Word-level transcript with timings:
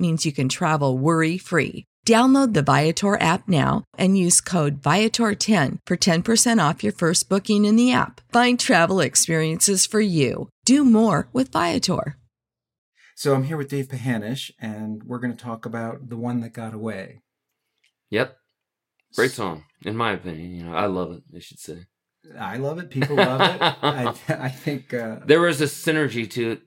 means 0.00 0.24
you 0.24 0.32
can 0.32 0.48
travel 0.48 0.96
worry 0.96 1.36
free. 1.38 1.84
Download 2.06 2.54
the 2.54 2.62
Viator 2.62 3.20
app 3.20 3.46
now 3.46 3.84
and 3.98 4.16
use 4.16 4.40
code 4.40 4.80
Viator10 4.80 5.78
for 5.86 5.96
10% 5.96 6.68
off 6.68 6.82
your 6.82 6.92
first 6.92 7.28
booking 7.28 7.66
in 7.66 7.76
the 7.76 7.92
app. 7.92 8.20
Find 8.32 8.58
travel 8.58 9.00
experiences 9.00 9.84
for 9.86 10.00
you. 10.00 10.48
Do 10.64 10.84
more 10.84 11.28
with 11.32 11.52
Viator. 11.52 12.16
So 13.14 13.34
I'm 13.34 13.44
here 13.44 13.58
with 13.58 13.68
Dave 13.68 13.88
Pahanish, 13.88 14.50
and 14.58 15.02
we're 15.02 15.18
going 15.18 15.36
to 15.36 15.44
talk 15.44 15.66
about 15.66 16.08
The 16.08 16.16
One 16.16 16.40
That 16.40 16.54
Got 16.54 16.72
Away. 16.72 17.20
Yep. 18.08 18.34
Great 19.14 19.32
song, 19.32 19.64
in 19.84 19.94
my 19.94 20.12
opinion. 20.12 20.54
You 20.54 20.64
know, 20.64 20.74
I 20.74 20.86
love 20.86 21.12
it, 21.12 21.22
I 21.36 21.38
should 21.38 21.58
say. 21.58 21.86
I 22.38 22.56
love 22.56 22.78
it. 22.78 22.90
People 22.90 23.16
love 23.16 23.40
it. 23.42 23.60
I, 23.82 24.14
I 24.28 24.48
think 24.48 24.94
uh, 24.94 25.16
There 25.26 25.40
was 25.40 25.60
a 25.60 25.64
synergy 25.64 26.30
to 26.30 26.52
it 26.52 26.62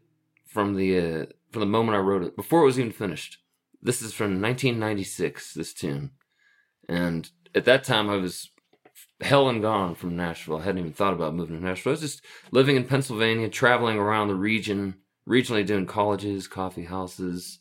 from 0.46 0.76
the 0.76 1.00
uh, 1.00 1.26
from 1.54 1.62
the 1.62 1.66
moment 1.66 1.96
I 1.96 2.02
wrote 2.02 2.24
it, 2.24 2.36
before 2.36 2.64
it 2.64 2.66
was 2.66 2.80
even 2.80 2.92
finished. 2.92 3.38
This 3.82 4.02
is 4.02 4.14
from 4.14 4.42
1996, 4.42 5.54
this 5.54 5.74
tune. 5.74 6.12
And 6.90 7.30
at 7.54 7.66
that 7.66 7.84
time, 7.84 8.10
I 8.10 8.16
was 8.16 8.50
hell 9.22 9.48
and 9.48 9.62
gone 9.62 9.96
from 9.96 10.16
Nashville. 10.16 10.58
I 10.58 10.64
hadn't 10.64 10.80
even 10.80 10.94
thought 10.94 11.14
about 11.14 11.36
moving 11.36 11.58
to 11.58 11.64
Nashville. 11.64 11.92
I 11.92 11.94
was 11.94 12.02
just 12.02 12.24
living 12.52 12.76
in 12.76 12.86
Pennsylvania, 12.86 13.50
traveling 13.50 13.98
around 13.98 14.28
the 14.28 14.36
region, 14.36 14.96
regionally 15.28 15.66
doing 15.66 15.86
colleges, 15.86 16.48
coffee 16.48 16.86
houses, 16.86 17.60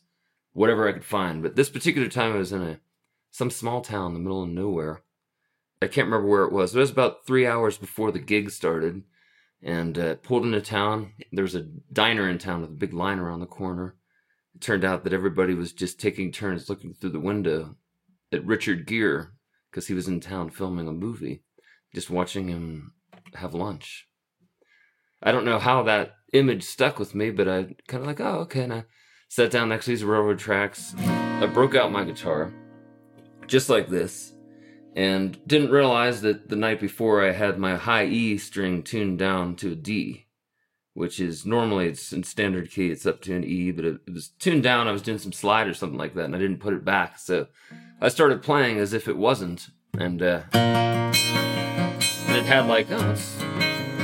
whatever 0.53 0.89
I 0.89 0.93
could 0.93 1.05
find. 1.05 1.43
But 1.43 1.57
this 1.57 1.71
particular 1.71 2.09
time, 2.09 2.33
I 2.33 2.39
was 2.39 2.53
in 2.53 2.63
a 2.63 2.81
some 3.31 3.51
small 3.51 3.81
town 3.81 4.09
in 4.09 4.15
the 4.15 4.21
middle 4.21 4.43
of 4.43 4.51
nowhere. 4.51 5.03
I 5.81 5.87
can't 5.87 6.07
remember 6.07 6.29
where 6.29 6.45
it 6.45 6.53
was. 6.53 6.75
It 6.75 6.79
was 6.79 6.91
about 6.91 7.27
three 7.27 7.47
hours 7.47 7.79
before 7.79 8.13
the 8.13 8.19
gig 8.19 8.51
started, 8.51 9.03
and 9.63 9.99
uh, 9.99 10.15
pulled 10.17 10.45
into 10.45 10.61
town. 10.61 11.13
There 11.33 11.45
was 11.45 11.55
a 11.55 11.69
diner 11.93 12.29
in 12.29 12.39
town 12.39 12.63
with 12.63 12.71
a 12.71 12.75
big 12.75 12.93
line 12.93 13.19
around 13.19 13.41
the 13.41 13.47
corner. 13.47 13.97
It 14.55 14.61
turned 14.61 14.85
out 14.85 15.05
that 15.05 15.13
everybody 15.13 15.55
was 15.55 15.73
just 15.73 16.01
taking 16.01 16.33
turns 16.33 16.69
looking 16.69 16.95
through 16.95 17.11
the 17.11 17.21
window 17.21 17.77
at 18.33 18.45
Richard 18.45 18.87
Gere 18.87 19.27
because 19.71 19.87
he 19.87 19.95
was 19.95 20.09
in 20.09 20.21
town 20.21 20.51
filming 20.51 20.89
a 20.89 20.93
movie, 20.93 21.43
just 21.95 22.11
watching 22.11 22.49
him 22.49 22.93
have 23.35 23.55
lunch. 23.55 24.07
I 25.23 25.31
don't 25.33 25.45
know 25.45 25.59
how 25.59 25.85
that 25.85 26.15
image 26.33 26.65
stuck 26.65 26.99
with 26.99 27.15
me, 27.15 27.31
but 27.31 27.49
I 27.49 27.75
kind 27.87 28.03
of 28.03 28.07
like, 28.07 28.21
oh, 28.21 28.41
okay. 28.41 28.63
And 28.63 28.73
I 28.73 28.85
sat 29.29 29.51
down 29.51 29.69
next 29.69 29.85
to 29.85 29.93
these 29.93 30.05
railroad 30.05 30.39
tracks. 30.39 30.95
I 30.99 31.47
broke 31.47 31.75
out 31.75 31.93
my 31.93 32.05
guitar, 32.05 32.53
just 33.47 33.69
like 33.69 33.89
this, 33.89 34.32
and 34.95 35.39
didn't 35.47 35.71
realize 35.71 36.21
that 36.23 36.49
the 36.49 36.57
night 36.57 36.81
before 36.81 37.27
I 37.27 37.33
had 37.33 37.59
my 37.59 37.77
high 37.77 38.07
E 38.07 38.39
string 38.39 38.83
tuned 38.83 39.19
down 39.19 39.57
to 39.57 39.73
a 39.73 39.77
D 39.77 40.27
which 40.95 41.19
is 41.21 41.47
normally 41.47 41.89
it's 41.89 42.13
in 42.13 42.23
standard 42.23 42.71
key, 42.71 42.91
it's 42.91 43.07
up 43.07 43.23
to 43.23 43.35
an 43.35 43.45
E, 43.45 43.71
but 43.71 43.85
it, 43.85 44.01
it, 44.07 44.13
was 44.13 44.29
tuned 44.39 44.63
down. 44.63 44.89
I 44.89 44.93
was 44.93 45.03
doing 45.03 45.19
some 45.19 45.33
slide 45.33 45.67
or 45.67 45.75
something 45.75 45.99
like 45.99 46.15
that, 46.15 46.27
and 46.27 46.37
I 46.37 46.39
didn't 46.39 46.59
put 46.59 46.75
it 46.75 46.85
back. 46.85 47.19
So 47.19 47.47
I 48.01 48.09
started 48.09 48.43
playing 48.43 48.79
as 48.79 48.93
if 48.93 49.09
it 49.09 49.17
wasn't, 49.17 49.69
and 49.99 50.23
uh, 50.23 50.43
and 50.53 51.17
it 52.37 52.45
had 52.45 52.67
like 52.67 52.89
oh, 52.91 53.11
it's 53.13 53.35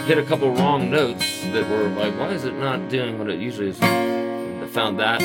hit 0.07 0.19
a 0.19 0.23
couple 0.23 0.51
wrong 0.53 0.91
notes 0.91 1.43
that 1.45 1.69
were 1.69 1.89
like, 1.91 2.19
why 2.19 2.31
is 2.31 2.45
it 2.45 2.55
not 2.55 2.89
doing 2.89 3.19
what 3.19 3.29
it 3.29 3.39
usually 3.39 3.69
is? 3.69 3.79
And 3.83 4.65
I 4.65 4.67
found 4.69 4.99
that 5.01 5.21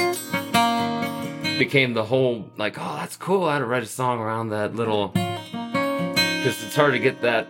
became 1.57 1.94
the 1.94 2.03
whole 2.03 2.50
like, 2.57 2.78
oh, 2.78 2.96
that's 2.97 3.16
cool. 3.16 3.46
I 3.46 3.53
had 3.53 3.59
to 3.59 3.66
write 3.66 3.84
a 3.84 3.88
song 3.88 4.19
around 4.19 4.50
that 4.50 4.75
little 4.75 5.13
because 6.44 6.62
it's 6.62 6.76
hard 6.76 6.92
to 6.92 7.00
get 7.00 7.22
that 7.22 7.48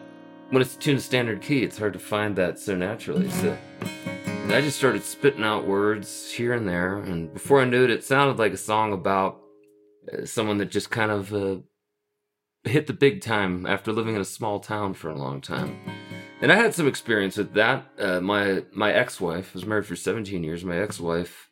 when 0.51 0.61
it's 0.61 0.75
tuned 0.75 1.01
standard 1.01 1.41
key. 1.41 1.63
It's 1.63 1.79
hard 1.79 1.93
to 1.93 1.99
find 1.99 2.35
that 2.35 2.59
so 2.59 2.75
naturally. 2.75 3.27
So. 3.27 3.57
I 4.49 4.61
just 4.61 4.77
started 4.77 5.03
spitting 5.03 5.43
out 5.43 5.65
words 5.65 6.31
here 6.31 6.53
and 6.53 6.69
there, 6.69 6.97
and 6.97 7.33
before 7.33 7.59
I 7.59 7.65
knew 7.65 7.83
it, 7.85 7.89
it 7.89 8.03
sounded 8.03 8.37
like 8.37 8.53
a 8.53 8.57
song 8.57 8.93
about 8.93 9.41
uh, 10.13 10.25
someone 10.25 10.59
that 10.59 10.69
just 10.69 10.91
kind 10.91 11.09
of 11.09 11.33
uh, 11.33 11.55
hit 12.65 12.85
the 12.85 12.93
big 12.93 13.21
time 13.21 13.65
after 13.65 13.91
living 13.91 14.13
in 14.13 14.21
a 14.21 14.25
small 14.25 14.59
town 14.59 14.93
for 14.93 15.09
a 15.09 15.17
long 15.17 15.41
time. 15.41 15.79
And 16.39 16.51
I 16.51 16.55
had 16.55 16.75
some 16.75 16.87
experience 16.87 17.35
with 17.35 17.55
that. 17.55 17.87
Uh, 17.97 18.21
my 18.21 18.63
my 18.73 18.93
ex-wife 18.93 19.55
was 19.55 19.65
married 19.65 19.87
for 19.87 19.95
17 19.95 20.43
years. 20.43 20.63
My 20.63 20.77
ex-wife 20.77 21.49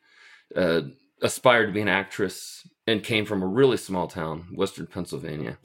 uh, 0.56 0.81
aspired 1.24 1.68
to 1.68 1.74
be 1.74 1.81
an 1.81 1.88
actress 1.88 2.68
and 2.85 3.03
came 3.03 3.25
from 3.25 3.41
a 3.41 3.47
really 3.47 3.78
small 3.78 4.07
town, 4.07 4.50
Western 4.53 4.85
Pennsylvania. 4.85 5.57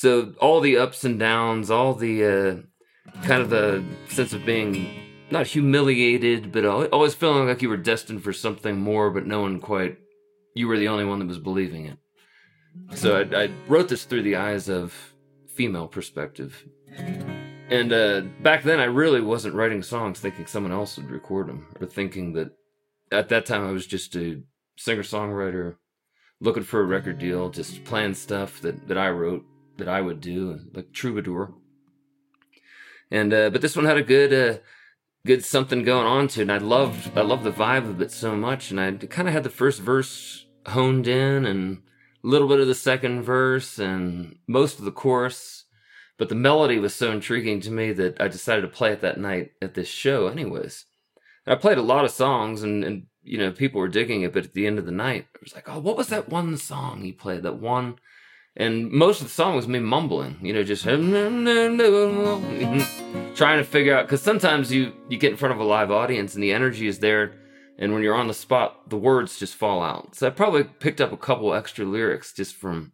So 0.00 0.32
all 0.40 0.60
the 0.60 0.76
ups 0.76 1.02
and 1.02 1.18
downs, 1.18 1.72
all 1.72 1.92
the 1.92 2.24
uh, 2.24 3.20
kind 3.26 3.42
of 3.42 3.50
the 3.50 3.82
sense 4.06 4.32
of 4.32 4.46
being 4.46 4.88
not 5.28 5.48
humiliated, 5.48 6.52
but 6.52 6.64
always 6.64 7.16
feeling 7.16 7.48
like 7.48 7.62
you 7.62 7.68
were 7.68 7.76
destined 7.76 8.22
for 8.22 8.32
something 8.32 8.78
more, 8.78 9.10
but 9.10 9.26
no 9.26 9.40
one 9.40 9.58
quite, 9.58 9.98
you 10.54 10.68
were 10.68 10.78
the 10.78 10.86
only 10.86 11.04
one 11.04 11.18
that 11.18 11.26
was 11.26 11.40
believing 11.40 11.86
it. 11.86 11.98
So 12.94 13.16
I, 13.16 13.42
I 13.42 13.50
wrote 13.66 13.88
this 13.88 14.04
through 14.04 14.22
the 14.22 14.36
eyes 14.36 14.68
of 14.68 14.94
female 15.48 15.88
perspective. 15.88 16.64
And 17.68 17.92
uh, 17.92 18.20
back 18.40 18.62
then, 18.62 18.78
I 18.78 18.84
really 18.84 19.20
wasn't 19.20 19.56
writing 19.56 19.82
songs 19.82 20.20
thinking 20.20 20.46
someone 20.46 20.70
else 20.70 20.96
would 20.96 21.10
record 21.10 21.48
them, 21.48 21.66
or 21.80 21.88
thinking 21.88 22.34
that 22.34 22.52
at 23.10 23.30
that 23.30 23.46
time 23.46 23.66
I 23.66 23.72
was 23.72 23.84
just 23.84 24.14
a 24.14 24.42
singer 24.76 25.02
songwriter 25.02 25.74
looking 26.40 26.62
for 26.62 26.82
a 26.82 26.84
record 26.84 27.18
deal, 27.18 27.50
just 27.50 27.82
playing 27.82 28.14
stuff 28.14 28.60
that, 28.60 28.86
that 28.86 28.96
I 28.96 29.10
wrote 29.10 29.44
that 29.78 29.88
I 29.88 30.00
would 30.00 30.20
do, 30.20 30.60
like 30.74 30.92
troubadour. 30.92 31.54
And 33.10 33.32
uh, 33.32 33.50
but 33.50 33.62
this 33.62 33.76
one 33.76 33.86
had 33.86 33.96
a 33.96 34.02
good 34.02 34.32
uh, 34.32 34.58
good 35.26 35.44
something 35.44 35.82
going 35.82 36.06
on 36.06 36.28
to 36.28 36.40
it. 36.40 36.42
And 36.42 36.52
I 36.52 36.58
loved 36.58 37.16
I 37.16 37.22
loved 37.22 37.44
the 37.44 37.50
vibe 37.50 37.88
of 37.88 38.02
it 38.02 38.10
so 38.10 38.36
much. 38.36 38.70
And 38.70 38.80
I 38.80 38.92
kind 38.92 39.28
of 39.28 39.34
had 39.34 39.44
the 39.44 39.50
first 39.50 39.80
verse 39.80 40.46
honed 40.66 41.08
in 41.08 41.46
and 41.46 41.82
a 42.22 42.26
little 42.26 42.48
bit 42.48 42.60
of 42.60 42.66
the 42.66 42.74
second 42.74 43.22
verse 43.22 43.78
and 43.78 44.36
most 44.46 44.78
of 44.78 44.84
the 44.84 44.92
chorus. 44.92 45.64
But 46.18 46.28
the 46.28 46.34
melody 46.34 46.78
was 46.78 46.94
so 46.94 47.12
intriguing 47.12 47.60
to 47.60 47.70
me 47.70 47.92
that 47.92 48.20
I 48.20 48.26
decided 48.26 48.62
to 48.62 48.68
play 48.68 48.92
it 48.92 49.00
that 49.02 49.20
night 49.20 49.52
at 49.62 49.74
this 49.74 49.86
show, 49.86 50.26
anyways. 50.26 50.84
And 51.46 51.54
I 51.54 51.56
played 51.56 51.78
a 51.78 51.82
lot 51.82 52.04
of 52.04 52.10
songs 52.10 52.64
and, 52.64 52.82
and 52.82 53.06
you 53.22 53.38
know, 53.38 53.52
people 53.52 53.80
were 53.80 53.88
digging 53.88 54.22
it, 54.22 54.32
but 54.32 54.44
at 54.44 54.52
the 54.52 54.66
end 54.66 54.78
of 54.78 54.86
the 54.86 54.90
night, 54.90 55.26
I 55.36 55.38
was 55.40 55.54
like, 55.54 55.68
oh, 55.68 55.78
what 55.78 55.96
was 55.96 56.08
that 56.08 56.28
one 56.28 56.56
song 56.56 57.02
he 57.02 57.12
played? 57.12 57.42
That 57.42 57.60
one 57.60 57.98
and 58.58 58.90
most 58.90 59.20
of 59.20 59.28
the 59.28 59.32
song 59.32 59.54
was 59.54 59.68
me 59.68 59.78
mumbling, 59.78 60.36
you 60.42 60.52
know, 60.52 60.64
just 60.64 60.82
trying 60.82 61.12
to 63.58 63.64
figure 63.64 63.96
out. 63.96 64.06
Because 64.06 64.20
sometimes 64.20 64.72
you 64.72 64.92
you 65.08 65.16
get 65.16 65.30
in 65.30 65.36
front 65.36 65.54
of 65.54 65.60
a 65.60 65.64
live 65.64 65.92
audience 65.92 66.34
and 66.34 66.42
the 66.42 66.52
energy 66.52 66.88
is 66.88 66.98
there, 66.98 67.34
and 67.78 67.94
when 67.94 68.02
you're 68.02 68.16
on 68.16 68.26
the 68.26 68.34
spot, 68.34 68.90
the 68.90 68.98
words 68.98 69.38
just 69.38 69.54
fall 69.54 69.80
out. 69.80 70.16
So 70.16 70.26
I 70.26 70.30
probably 70.30 70.64
picked 70.64 71.00
up 71.00 71.12
a 71.12 71.16
couple 71.16 71.54
extra 71.54 71.84
lyrics 71.84 72.32
just 72.32 72.56
from 72.56 72.90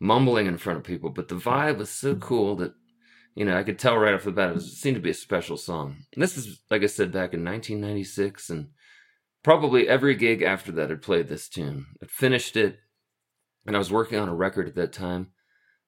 mumbling 0.00 0.46
in 0.46 0.56
front 0.56 0.78
of 0.78 0.84
people. 0.84 1.10
But 1.10 1.28
the 1.28 1.34
vibe 1.34 1.76
was 1.76 1.90
so 1.90 2.14
cool 2.14 2.56
that 2.56 2.72
you 3.34 3.44
know 3.44 3.58
I 3.58 3.64
could 3.64 3.78
tell 3.78 3.98
right 3.98 4.14
off 4.14 4.24
the 4.24 4.32
bat 4.32 4.48
it, 4.48 4.54
was, 4.54 4.64
it 4.64 4.76
seemed 4.76 4.96
to 4.96 5.02
be 5.02 5.10
a 5.10 5.14
special 5.14 5.58
song. 5.58 6.06
And 6.14 6.22
this 6.22 6.38
is 6.38 6.62
like 6.70 6.82
I 6.82 6.86
said 6.86 7.12
back 7.12 7.34
in 7.34 7.44
1996, 7.44 8.48
and 8.48 8.68
probably 9.42 9.88
every 9.88 10.14
gig 10.14 10.40
after 10.40 10.72
that 10.72 10.88
had 10.88 11.02
played 11.02 11.28
this 11.28 11.50
tune. 11.50 11.88
I 12.02 12.06
finished 12.06 12.56
it 12.56 12.78
and 13.66 13.76
I 13.76 13.78
was 13.78 13.92
working 13.92 14.18
on 14.18 14.28
a 14.28 14.34
record 14.34 14.68
at 14.68 14.74
that 14.74 14.92
time 14.92 15.28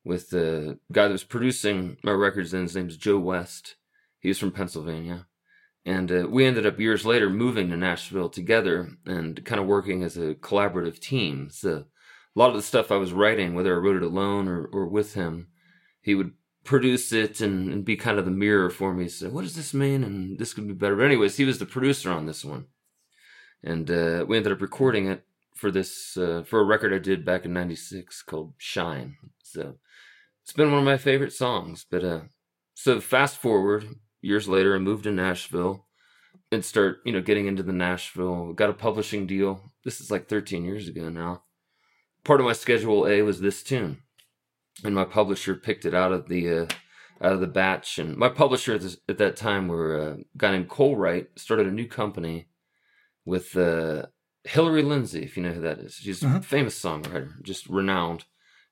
with 0.05 0.31
the 0.31 0.79
guy 0.93 1.06
that 1.06 1.12
was 1.12 1.25
producing 1.25 1.97
my 2.03 2.12
records. 2.12 2.50
Then 2.50 2.62
his 2.62 2.76
name's 2.76 2.97
Joe 2.97 3.19
West. 3.19 3.76
He 4.21 4.29
was 4.29 4.38
from 4.38 4.53
Pennsylvania, 4.53 5.26
and 5.85 6.11
uh, 6.11 6.26
we 6.31 6.47
ended 6.47 6.65
up 6.65 6.81
years 6.81 7.05
later 7.05 7.29
moving 7.29 7.69
to 7.71 7.76
Nashville 7.76 8.31
together 8.31 8.91
and 9.05 9.44
kind 9.44 9.61
of 9.61 9.67
working 9.67 10.03
as 10.03 10.17
a 10.17 10.35
collaborative 10.35 10.99
team. 10.99 11.50
So 11.50 11.85
a 12.35 12.38
lot 12.38 12.50
of 12.50 12.56
the 12.56 12.62
stuff 12.62 12.91
I 12.91 12.97
was 12.97 13.12
writing, 13.12 13.55
whether 13.55 13.75
I 13.75 13.79
wrote 13.79 13.97
it 13.97 14.03
alone 14.03 14.49
or, 14.49 14.65
or 14.65 14.87
with 14.87 15.15
him, 15.15 15.49
he 16.00 16.15
would 16.15 16.32
produce 16.65 17.12
it 17.12 17.43
and, 17.43 17.71
and 17.71 17.85
be 17.85 17.97
kind 17.97 18.19
of 18.19 18.25
the 18.25 18.31
mirror 18.31 18.71
for 18.71 18.94
me. 18.94 19.09
So 19.09 19.29
what 19.29 19.43
does 19.43 19.56
this 19.56 19.75
mean? 19.75 20.03
And 20.03 20.38
this 20.38 20.55
could 20.55 20.67
be 20.67 20.73
better. 20.73 20.97
But 20.97 21.05
anyways, 21.05 21.37
he 21.37 21.44
was 21.44 21.59
the 21.59 21.67
producer 21.67 22.11
on 22.11 22.25
this 22.25 22.44
one, 22.44 22.67
and 23.62 23.91
uh, 23.91 24.25
we 24.26 24.38
ended 24.38 24.53
up 24.53 24.62
recording 24.62 25.06
it 25.06 25.25
for 25.55 25.71
this 25.71 26.17
uh, 26.17 26.43
for 26.45 26.61
a 26.61 26.65
record 26.65 26.93
I 26.93 26.99
did 26.99 27.25
back 27.25 27.45
in 27.45 27.53
'96 27.53 28.23
called 28.23 28.55
"Shine." 28.59 29.17
So 29.43 29.75
it's 30.43 30.53
been 30.53 30.71
one 30.71 30.81
of 30.81 30.85
my 30.85 30.97
favorite 30.97 31.33
songs. 31.33 31.87
But 31.89 32.05
uh, 32.05 32.21
so 32.75 33.01
fast 33.01 33.37
forward 33.37 33.87
years 34.21 34.49
later, 34.49 34.75
I 34.75 34.79
moved 34.79 35.05
to 35.05 35.12
Nashville 35.12 35.87
and 36.51 36.65
start 36.65 36.99
you 37.05 37.12
know 37.12 37.21
getting 37.21 37.47
into 37.47 37.62
the 37.62 37.73
Nashville. 37.73 38.53
Got 38.53 38.71
a 38.71 38.75
publishing 38.75 39.27
deal. 39.27 39.73
This 39.85 40.01
is 40.01 40.11
like 40.11 40.29
13 40.29 40.65
years 40.65 40.89
ago 40.89 41.09
now. 41.09 41.43
Part 42.25 42.41
of 42.41 42.47
my 42.47 42.53
schedule 42.53 43.07
A 43.07 43.23
was 43.23 43.41
this 43.41 43.62
tune, 43.62 43.99
and 44.83 44.95
my 44.95 45.05
publisher 45.05 45.55
picked 45.55 45.85
it 45.85 45.95
out 45.95 46.12
of 46.12 46.29
the 46.29 46.50
uh, 46.50 46.67
out 47.21 47.33
of 47.33 47.41
the 47.41 47.47
batch. 47.47 47.99
And 47.99 48.17
my 48.17 48.29
publisher 48.29 48.75
at, 48.75 49.19
that 49.19 49.37
time 49.37 49.69
were 49.69 49.99
uh, 49.99 50.15
a 50.15 50.39
guy 50.39 50.53
named 50.53 50.69
Cole 50.69 50.97
Wright 50.97 51.29
started 51.37 51.67
a 51.67 51.73
new 51.73 51.87
company 51.87 52.49
with 53.25 53.57
uh, 53.57 54.07
Hillary 54.44 54.82
Lindsey, 54.82 55.23
if 55.23 55.37
you 55.37 55.43
know 55.43 55.52
who 55.52 55.62
that 55.62 55.79
is. 55.79 55.94
She's 55.94 56.23
Uh-huh. 56.23 56.38
a 56.38 56.43
famous 56.43 56.79
songwriter, 56.81 57.41
just 57.43 57.67
renowned, 57.69 58.25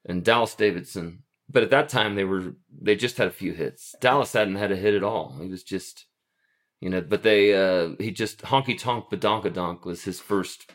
and 0.04 0.22
Dallas 0.24 0.54
Davidson. 0.54 1.22
But 1.50 1.62
at 1.62 1.70
that 1.70 1.88
time, 1.88 2.14
they 2.14 2.24
were 2.24 2.54
they 2.70 2.94
just 2.96 3.16
had 3.18 3.26
a 3.28 3.32
few 3.32 3.52
hits. 3.52 3.94
Dallas 4.00 4.32
hadn't 4.32 4.56
had 4.56 4.72
a 4.72 4.76
hit 4.76 4.94
at 4.94 5.02
all. 5.02 5.38
He 5.40 5.48
was 5.48 5.62
just, 5.62 6.06
you 6.80 6.88
know. 6.90 7.00
But 7.00 7.22
they 7.22 7.54
uh, 7.54 7.90
he 7.98 8.10
just 8.10 8.42
honky 8.42 8.78
tonk 8.78 9.10
badonkadonk 9.10 9.84
was 9.84 10.04
his 10.04 10.20
first 10.20 10.70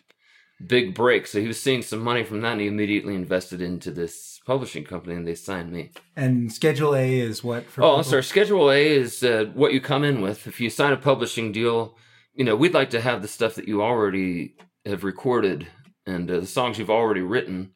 big 0.65 0.93
break. 0.95 1.25
So 1.27 1.39
he 1.39 1.47
was 1.47 1.61
seeing 1.61 1.81
some 1.83 1.99
money 1.99 2.23
from 2.23 2.41
that, 2.41 2.53
and 2.53 2.61
he 2.61 2.67
immediately 2.67 3.15
invested 3.15 3.61
into 3.61 3.91
this 3.91 4.39
publishing 4.45 4.83
company, 4.83 5.15
and 5.15 5.27
they 5.27 5.35
signed 5.35 5.71
me. 5.71 5.91
And 6.15 6.51
Schedule 6.51 6.95
A 6.95 7.19
is 7.19 7.43
what? 7.43 7.65
For 7.69 7.83
Oh, 7.83 7.91
I'm 7.91 7.97
people? 7.99 8.09
sorry. 8.11 8.23
Schedule 8.23 8.71
A 8.71 8.87
is 8.87 9.23
uh, 9.23 9.45
what 9.53 9.73
you 9.73 9.81
come 9.81 10.03
in 10.03 10.21
with. 10.21 10.47
If 10.47 10.59
you 10.59 10.69
sign 10.69 10.93
a 10.93 10.97
publishing 10.97 11.51
deal, 11.51 11.95
you 12.35 12.43
know 12.43 12.55
we'd 12.55 12.73
like 12.73 12.89
to 12.91 13.01
have 13.01 13.21
the 13.21 13.27
stuff 13.27 13.55
that 13.55 13.67
you 13.67 13.81
already 13.81 14.55
have 14.87 15.03
recorded 15.03 15.67
and 16.05 16.29
uh, 16.31 16.39
the 16.39 16.47
songs 16.47 16.79
you've 16.79 16.89
already 16.89 17.21
written, 17.21 17.73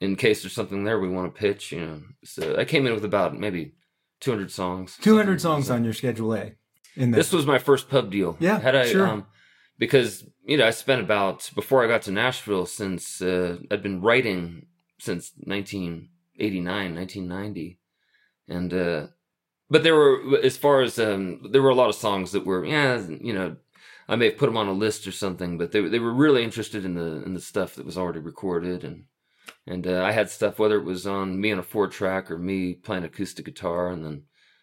in 0.00 0.16
case 0.16 0.42
there's 0.42 0.52
something 0.54 0.84
there 0.84 1.00
we 1.00 1.08
want 1.08 1.34
to 1.34 1.38
pitch. 1.38 1.72
You 1.72 1.80
know, 1.80 2.02
so 2.24 2.56
I 2.56 2.64
came 2.64 2.86
in 2.86 2.94
with 2.94 3.04
about 3.04 3.36
maybe 3.36 3.74
200 4.20 4.50
songs. 4.50 4.96
200 5.00 5.40
songs 5.40 5.70
on 5.70 5.84
your 5.84 5.92
Schedule 5.92 6.34
A. 6.34 6.52
In 6.96 7.10
that. 7.10 7.16
This 7.16 7.32
was 7.32 7.44
my 7.44 7.58
first 7.58 7.88
pub 7.88 8.10
deal. 8.10 8.36
Yeah, 8.38 8.60
had 8.60 8.76
I 8.76 8.86
sure. 8.86 9.06
um, 9.06 9.26
because 9.78 10.24
you 10.44 10.56
know 10.56 10.66
I 10.66 10.70
spent 10.70 11.00
about 11.00 11.50
before 11.54 11.84
I 11.84 11.88
got 11.88 12.02
to 12.02 12.12
Nashville 12.12 12.66
since 12.66 13.20
uh, 13.20 13.56
I'd 13.70 13.82
been 13.82 14.00
writing 14.00 14.66
since 15.00 15.32
1989, 15.38 16.94
1990, 16.94 17.80
and 18.48 18.72
uh, 18.72 19.06
but 19.68 19.82
there 19.82 19.96
were 19.96 20.38
as 20.42 20.56
far 20.56 20.82
as 20.82 20.98
um, 21.00 21.40
there 21.50 21.62
were 21.62 21.70
a 21.70 21.74
lot 21.74 21.88
of 21.88 21.96
songs 21.96 22.30
that 22.30 22.46
were 22.46 22.64
yeah 22.64 23.04
you 23.20 23.32
know 23.32 23.56
I 24.08 24.16
may 24.16 24.26
have 24.26 24.36
put 24.38 24.46
them 24.46 24.56
on 24.56 24.68
a 24.68 24.72
list 24.72 25.06
or 25.06 25.12
something, 25.12 25.58
but 25.58 25.72
they 25.72 25.80
they 25.82 25.98
were 25.98 26.12
really 26.12 26.42
interested 26.44 26.84
in 26.84 26.94
the 26.94 27.22
in 27.24 27.34
the 27.34 27.40
stuff 27.40 27.74
that 27.76 27.86
was 27.86 27.98
already 27.98 28.20
recorded 28.20 28.84
and. 28.84 29.04
And 29.66 29.86
uh, 29.86 30.02
I 30.02 30.12
had 30.12 30.30
stuff, 30.30 30.58
whether 30.58 30.76
it 30.78 30.84
was 30.84 31.06
on 31.06 31.38
me 31.40 31.52
on 31.52 31.58
a 31.58 31.62
four 31.62 31.86
track 31.88 32.30
or 32.30 32.38
me 32.38 32.72
playing 32.74 33.04
acoustic 33.04 33.44
guitar, 33.44 33.88
and 33.90 34.02
then 34.04 34.22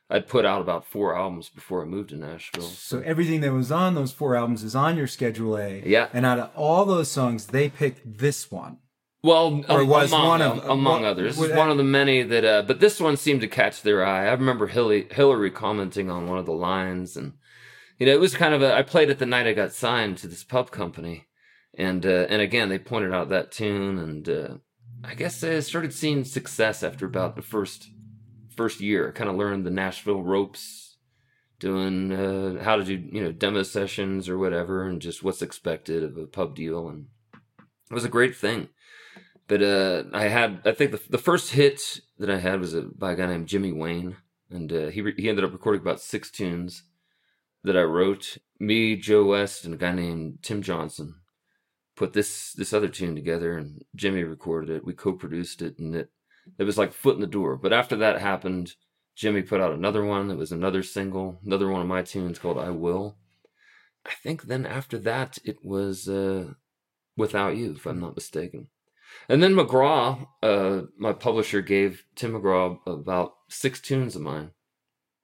I'd 0.09 0.27
put 0.27 0.43
out 0.45 0.61
about 0.61 0.85
four 0.85 1.15
albums 1.15 1.49
before 1.49 1.81
I 1.83 1.85
moved 1.85 2.09
to 2.09 2.15
Nashville. 2.17 2.63
so 2.63 2.99
everything 3.05 3.41
that 3.41 3.51
was 3.53 3.71
on 3.71 3.93
those 3.95 4.11
four 4.11 4.35
albums 4.35 4.63
is 4.63 4.75
on 4.75 4.97
your 4.97 5.05
Schedule 5.07 5.57
A. 5.57 5.83
Yeah. 5.85 6.07
And 6.13 6.25
out 6.25 6.39
of 6.39 6.49
all 6.55 6.85
those 6.85 7.11
songs, 7.11 7.47
they 7.47 7.69
picked 7.69 8.17
this 8.19 8.49
one. 8.51 8.77
Well, 9.23 9.63
Or 9.69 9.81
um, 9.81 9.87
was 9.87 10.11
among, 10.11 10.27
one 10.27 10.41
of- 10.41 10.65
among 10.69 11.01
what- 11.03 11.09
others, 11.11 11.37
would 11.37 11.55
one 11.55 11.69
of 11.69 11.77
the 11.77 11.83
many 11.83 12.23
that. 12.23 12.43
Uh, 12.45 12.61
but 12.63 12.79
this 12.79 12.99
one 12.99 13.17
seemed 13.17 13.41
to 13.41 13.47
catch 13.47 13.83
their 13.83 14.03
eye. 14.03 14.27
I 14.27 14.31
remember 14.33 14.65
Hillary, 14.67 15.07
Hillary 15.11 15.51
commenting 15.51 16.09
on 16.09 16.27
one 16.27 16.39
of 16.39 16.47
the 16.47 16.53
lines, 16.53 17.15
and 17.17 17.33
you 18.01 18.07
know, 18.07 18.13
it 18.13 18.19
was 18.19 18.33
kind 18.33 18.55
of 18.55 18.63
a. 18.63 18.73
I 18.73 18.81
played 18.81 19.11
it 19.11 19.19
the 19.19 19.27
night 19.27 19.45
I 19.45 19.53
got 19.53 19.73
signed 19.73 20.17
to 20.17 20.27
this 20.27 20.43
pub 20.43 20.71
company, 20.71 21.27
and 21.75 22.03
uh, 22.03 22.25
and 22.29 22.41
again 22.41 22.67
they 22.67 22.79
pointed 22.79 23.13
out 23.13 23.29
that 23.29 23.51
tune, 23.51 23.99
and 23.99 24.27
uh, 24.27 24.47
I 25.03 25.13
guess 25.13 25.43
I 25.43 25.59
started 25.59 25.93
seeing 25.93 26.23
success 26.23 26.81
after 26.81 27.05
about 27.05 27.35
the 27.35 27.43
first 27.43 27.91
first 28.57 28.81
year. 28.81 29.07
I 29.07 29.11
kind 29.11 29.29
of 29.29 29.35
learned 29.35 29.67
the 29.67 29.69
Nashville 29.69 30.23
ropes, 30.23 30.97
doing 31.59 32.11
uh, 32.11 32.63
how 32.63 32.77
to 32.77 32.83
do 32.83 32.95
you 32.95 33.23
know 33.23 33.31
demo 33.31 33.61
sessions 33.61 34.27
or 34.27 34.39
whatever, 34.39 34.81
and 34.81 34.99
just 34.99 35.21
what's 35.21 35.43
expected 35.43 36.03
of 36.03 36.17
a 36.17 36.25
pub 36.25 36.55
deal, 36.55 36.89
and 36.89 37.05
it 37.91 37.93
was 37.93 38.03
a 38.03 38.09
great 38.09 38.35
thing. 38.35 38.69
But 39.47 39.61
uh, 39.61 40.05
I 40.11 40.23
had, 40.23 40.61
I 40.65 40.71
think 40.71 40.89
the, 40.89 41.01
the 41.07 41.19
first 41.19 41.51
hit 41.51 41.79
that 42.17 42.31
I 42.31 42.39
had 42.39 42.61
was 42.61 42.73
by 42.73 43.11
a 43.11 43.15
guy 43.15 43.27
named 43.27 43.47
Jimmy 43.47 43.71
Wayne, 43.71 44.15
and 44.49 44.73
uh, 44.73 44.87
he 44.87 45.01
re- 45.01 45.13
he 45.15 45.29
ended 45.29 45.45
up 45.45 45.53
recording 45.53 45.81
about 45.81 46.01
six 46.01 46.31
tunes 46.31 46.81
that 47.63 47.77
I 47.77 47.83
wrote. 47.83 48.37
Me, 48.59 48.95
Joe 48.95 49.25
West, 49.25 49.65
and 49.65 49.73
a 49.73 49.77
guy 49.77 49.91
named 49.91 50.39
Tim 50.41 50.61
Johnson 50.61 51.15
put 52.01 52.13
this 52.13 52.53
this 52.53 52.73
other 52.73 52.87
tune 52.87 53.15
together, 53.15 53.57
and 53.57 53.83
Jimmy 53.95 54.23
recorded 54.23 54.69
it. 54.69 54.85
We 54.85 54.93
co-produced 54.93 55.61
it, 55.61 55.77
and 55.77 55.95
it 55.95 56.09
it 56.57 56.63
was 56.63 56.77
like 56.77 56.93
foot 56.93 57.15
in 57.15 57.21
the 57.21 57.27
door. 57.27 57.55
But 57.55 57.73
after 57.73 57.95
that 57.97 58.19
happened, 58.19 58.73
Jimmy 59.15 59.43
put 59.43 59.61
out 59.61 59.73
another 59.73 60.03
one 60.03 60.27
that 60.27 60.37
was 60.37 60.51
another 60.51 60.81
single, 60.81 61.39
another 61.45 61.69
one 61.69 61.81
of 61.81 61.87
my 61.87 62.01
tunes 62.01 62.39
called 62.39 62.57
"I 62.57 62.71
Will." 62.71 63.17
I 64.03 64.13
think 64.23 64.43
then 64.43 64.65
after 64.65 64.97
that 64.97 65.37
it 65.43 65.63
was 65.63 66.09
uh, 66.09 66.53
"Without 67.15 67.55
You," 67.55 67.73
if 67.73 67.85
I'm 67.85 67.99
not 67.99 68.15
mistaken. 68.15 68.69
And 69.29 69.43
then 69.43 69.53
McGraw, 69.53 70.25
uh, 70.41 70.83
my 70.97 71.13
publisher, 71.13 71.61
gave 71.61 72.05
Tim 72.15 72.31
McGraw 72.31 72.79
about 72.87 73.33
six 73.49 73.79
tunes 73.79 74.15
of 74.15 74.23
mine. 74.23 74.51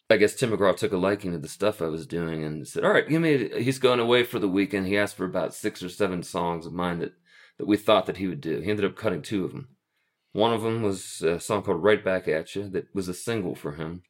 I 0.10 0.18
guess 0.18 0.36
Tim 0.36 0.52
McGraw 0.52 0.76
took 0.76 0.94
a 0.94 0.98
liking 0.98 1.34
to 1.34 1.38
the 1.38 1.50
stuff 1.50 1.82
I 1.82 1.88
was 1.88 2.08
doing 2.08 2.44
and 2.44 2.68
said, 2.68 2.84
"All 2.86 2.92
right, 2.92 3.08
give 3.08 3.22
me." 3.22 3.50
He's 3.62 3.80
going 3.80 4.00
away 4.00 4.24
for 4.24 4.40
the 4.40 4.48
weekend. 4.48 4.88
He 4.88 4.98
asked 4.98 5.18
for 5.18 5.26
about 5.26 5.54
six 5.54 5.84
or 5.84 5.90
seven 5.90 6.24
songs 6.24 6.66
of 6.66 6.74
mine 6.74 7.00
that 7.00 7.14
that 7.58 7.68
we 7.68 7.76
thought 7.76 8.06
that 8.06 8.18
he 8.18 8.28
would 8.28 8.42
do. 8.42 8.62
He 8.62 8.70
ended 8.70 8.86
up 8.86 8.96
cutting 8.96 9.22
two 9.22 9.44
of 9.44 9.52
them. 9.52 9.70
One 10.32 10.54
of 10.54 10.62
them 10.62 10.82
was 10.82 11.22
a 11.22 11.40
song 11.40 11.64
called 11.64 11.84
"Right 11.84 12.04
Back 12.04 12.28
at 12.28 12.56
You" 12.56 12.70
that 12.70 12.94
was 12.94 13.10
a 13.10 13.14
single 13.14 13.56
for 13.56 13.74
him, 13.74 14.04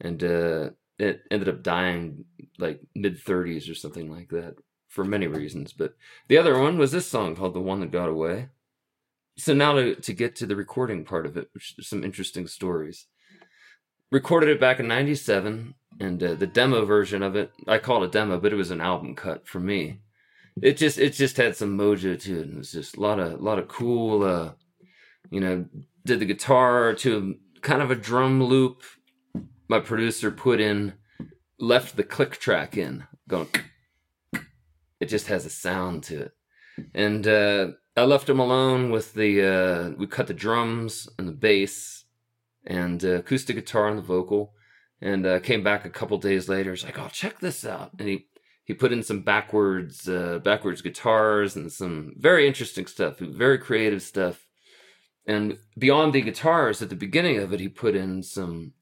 and 0.00 0.22
uh, 0.22 0.70
it 0.98 1.22
ended 1.30 1.48
up 1.48 1.62
dying 1.62 2.26
like 2.58 2.80
mid 2.94 3.18
thirties 3.18 3.68
or 3.68 3.74
something 3.74 4.10
like 4.10 4.28
that 4.30 4.56
for 4.88 5.04
many 5.04 5.26
reasons. 5.26 5.72
But 5.72 5.94
the 6.28 6.36
other 6.36 6.58
one 6.58 6.76
was 6.76 6.92
this 6.92 7.06
song 7.06 7.34
called 7.34 7.54
"The 7.54 7.60
One 7.60 7.80
That 7.80 7.92
Got 7.92 8.10
Away." 8.10 8.48
So 9.38 9.54
now 9.54 9.72
to, 9.72 9.94
to 9.94 10.12
get 10.12 10.36
to 10.36 10.46
the 10.46 10.56
recording 10.56 11.04
part 11.04 11.24
of 11.24 11.38
it, 11.38 11.48
which 11.54 11.76
some 11.80 12.04
interesting 12.04 12.46
stories. 12.46 13.06
Recorded 14.10 14.48
it 14.48 14.60
back 14.60 14.80
in 14.80 14.88
'97, 14.88 15.74
and 16.00 16.22
uh, 16.22 16.34
the 16.34 16.46
demo 16.46 16.84
version 16.84 17.22
of 17.22 17.36
it, 17.36 17.52
I 17.68 17.78
call 17.78 18.02
it 18.02 18.08
a 18.08 18.10
demo, 18.10 18.40
but 18.40 18.52
it 18.52 18.56
was 18.56 18.70
an 18.70 18.80
album 18.80 19.14
cut 19.14 19.46
for 19.46 19.60
me. 19.60 20.00
It 20.60 20.76
just 20.76 20.98
it 20.98 21.10
just 21.10 21.36
had 21.36 21.56
some 21.56 21.78
mojo 21.78 22.20
to 22.20 22.40
it, 22.40 22.46
and 22.46 22.54
it 22.54 22.58
was 22.58 22.72
just 22.72 22.96
a 22.96 23.00
lot 23.00 23.20
of 23.20 23.34
a 23.34 23.42
lot 23.42 23.58
of 23.58 23.68
cool. 23.68 24.22
Uh, 24.22 24.52
you 25.30 25.40
know, 25.40 25.66
did 26.04 26.20
the 26.20 26.26
guitar 26.26 26.94
to 26.94 27.36
kind 27.60 27.82
of 27.82 27.90
a 27.90 27.94
drum 27.94 28.42
loop. 28.42 28.82
My 29.68 29.78
producer 29.78 30.32
put 30.32 30.60
in, 30.60 30.94
left 31.60 31.96
the 31.96 32.02
click 32.02 32.38
track 32.38 32.76
in, 32.76 33.04
going. 33.28 33.48
It 34.98 35.08
just 35.08 35.28
has 35.28 35.46
a 35.46 35.50
sound 35.50 36.02
to 36.04 36.22
it, 36.22 36.32
and 36.94 37.26
uh, 37.28 37.68
I 37.96 38.04
left 38.04 38.28
him 38.28 38.40
alone 38.40 38.90
with 38.90 39.14
the. 39.14 39.46
Uh, 39.46 39.90
we 39.96 40.06
cut 40.06 40.26
the 40.26 40.34
drums 40.34 41.08
and 41.18 41.28
the 41.28 41.32
bass, 41.32 41.99
and 42.66 43.04
uh, 43.04 43.08
acoustic 43.16 43.56
guitar 43.56 43.88
on 43.88 43.96
the 43.96 44.02
vocal, 44.02 44.52
and 45.00 45.26
uh, 45.26 45.40
came 45.40 45.62
back 45.62 45.84
a 45.84 45.90
couple 45.90 46.18
days 46.18 46.48
later. 46.48 46.70
He's 46.70 46.84
like, 46.84 46.98
"Oh, 46.98 47.08
check 47.12 47.40
this 47.40 47.64
out!" 47.64 47.92
And 47.98 48.08
he 48.08 48.26
he 48.64 48.74
put 48.74 48.92
in 48.92 49.02
some 49.02 49.22
backwards 49.22 50.08
uh, 50.08 50.38
backwards 50.38 50.82
guitars 50.82 51.56
and 51.56 51.72
some 51.72 52.14
very 52.16 52.46
interesting 52.46 52.86
stuff, 52.86 53.18
very 53.18 53.58
creative 53.58 54.02
stuff. 54.02 54.46
And 55.26 55.58
beyond 55.78 56.12
the 56.12 56.22
guitars, 56.22 56.82
at 56.82 56.88
the 56.88 56.96
beginning 56.96 57.38
of 57.38 57.52
it, 57.52 57.60
he 57.60 57.68
put 57.68 57.94
in 57.94 58.22
some. 58.22 58.72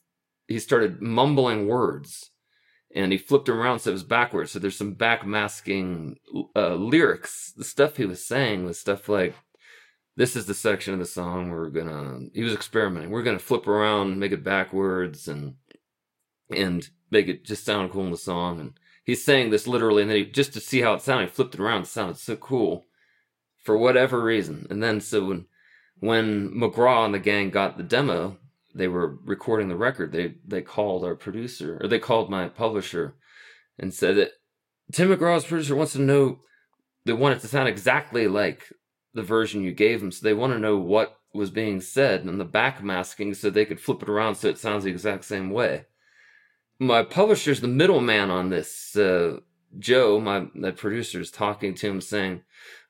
He 0.47 0.59
started 0.59 1.03
mumbling 1.03 1.69
words, 1.69 2.31
and 2.95 3.13
he 3.13 3.19
flipped 3.19 3.47
them 3.47 3.59
around 3.59 3.81
so 3.81 3.91
it 3.91 3.95
was 3.95 4.03
backwards. 4.03 4.53
So 4.53 4.59
there's 4.59 4.77
some 4.77 4.95
back 4.95 5.27
masking 5.27 6.17
uh, 6.57 6.75
lyrics. 6.75 7.53
The 7.57 7.65
stuff 7.65 7.97
he 7.97 8.07
was 8.07 8.25
saying 8.25 8.65
was 8.65 8.79
stuff 8.79 9.09
like, 9.09 9.35
"This 10.19 10.35
is 10.37 10.47
the 10.47 10.55
section 10.55 10.93
of 10.93 10.99
the 10.99 11.07
song 11.07 11.51
we're 11.51 11.71
gonna." 11.71 12.29
He 12.35 12.43
was 12.43 12.53
experimenting. 12.53 13.11
We're 13.11 13.23
gonna 13.23 13.39
flip 13.39 13.69
around, 13.69 14.19
make 14.19 14.33
it 14.33 14.43
backwards, 14.43 15.29
and 15.29 15.55
and 16.51 16.91
make 17.11 17.29
it 17.29 17.45
just 17.45 17.65
sound 17.65 17.93
cool 17.93 18.05
in 18.05 18.11
the 18.11 18.17
song. 18.17 18.59
And 18.61 18.81
he's 19.05 19.25
saying 19.25 19.51
this 19.51 19.69
literally, 19.69 20.03
and 20.03 20.11
then 20.11 20.19
he, 20.19 20.25
just 20.27 20.53
to 20.55 20.61
see 20.61 20.81
how 20.81 20.95
it 20.95 21.03
sounded, 21.03 21.29
he 21.29 21.35
flipped 21.35 21.55
it 21.55 21.61
around. 21.61 21.83
It 21.83 21.87
sounded 21.87 22.17
so 22.17 22.37
cool 22.37 22.85
for 23.63 23.79
whatever 23.79 24.21
reason. 24.21 24.67
And 24.71 24.83
then 24.83 25.01
so 25.01 25.25
when 25.25 25.47
when 26.01 26.51
McGraw 26.51 27.05
and 27.05 27.15
the 27.15 27.21
gang 27.21 27.51
got 27.51 27.77
the 27.77 27.83
demo, 27.85 28.39
they 28.75 28.89
were 28.89 29.19
recording 29.25 29.69
the 29.69 29.77
record. 29.77 30.11
They 30.11 30.35
they 30.45 30.63
called 30.63 31.05
our 31.05 31.15
producer 31.15 31.79
or 31.81 31.89
they 31.89 32.01
called 32.01 32.29
my 32.29 32.49
publisher 32.49 33.15
and 33.79 33.95
said 33.95 34.17
that 34.17 34.33
Tim 34.93 35.11
McGraw's 35.11 35.45
producer 35.45 35.77
wants 35.77 35.93
to 35.93 36.01
know. 36.01 36.41
They 37.05 37.13
want 37.13 37.37
it 37.37 37.41
to 37.43 37.49
sound 37.49 37.69
exactly 37.69 38.27
like 38.27 38.73
the 39.15 39.23
version 39.23 39.63
you 39.63 39.73
gave 39.73 40.01
them, 40.01 40.13
so 40.13 40.25
they 40.25 40.35
want 40.35 40.53
to 40.53 40.59
know 40.59 40.77
what 40.77 41.19
was 41.35 41.51
being 41.51 41.81
said 41.81 42.25
and 42.25 42.41
the 42.41 42.45
back 42.45 42.83
masking, 42.83 43.35
so 43.35 43.51
they 43.51 43.65
could 43.65 43.81
flip 43.81 44.03
it 44.03 44.09
around 44.09 44.35
so 44.35 44.49
it 44.49 44.59
sounds 44.59 44.85
the 44.85 44.91
exact 44.91 45.25
same 45.25 45.51
way. 45.51 45.85
My 46.79 47.03
publisher's 47.03 47.61
the 47.61 47.69
middleman 47.69 48.31
on 48.31 48.51
this. 48.51 48.97
Uh, 48.97 49.39
Joe, 49.79 50.21
my, 50.21 50.47
my 50.55 50.71
producer, 50.71 51.21
is 51.21 51.31
talking 51.31 51.75
to 51.75 51.89
him 51.89 52.01
saying, 52.01 52.43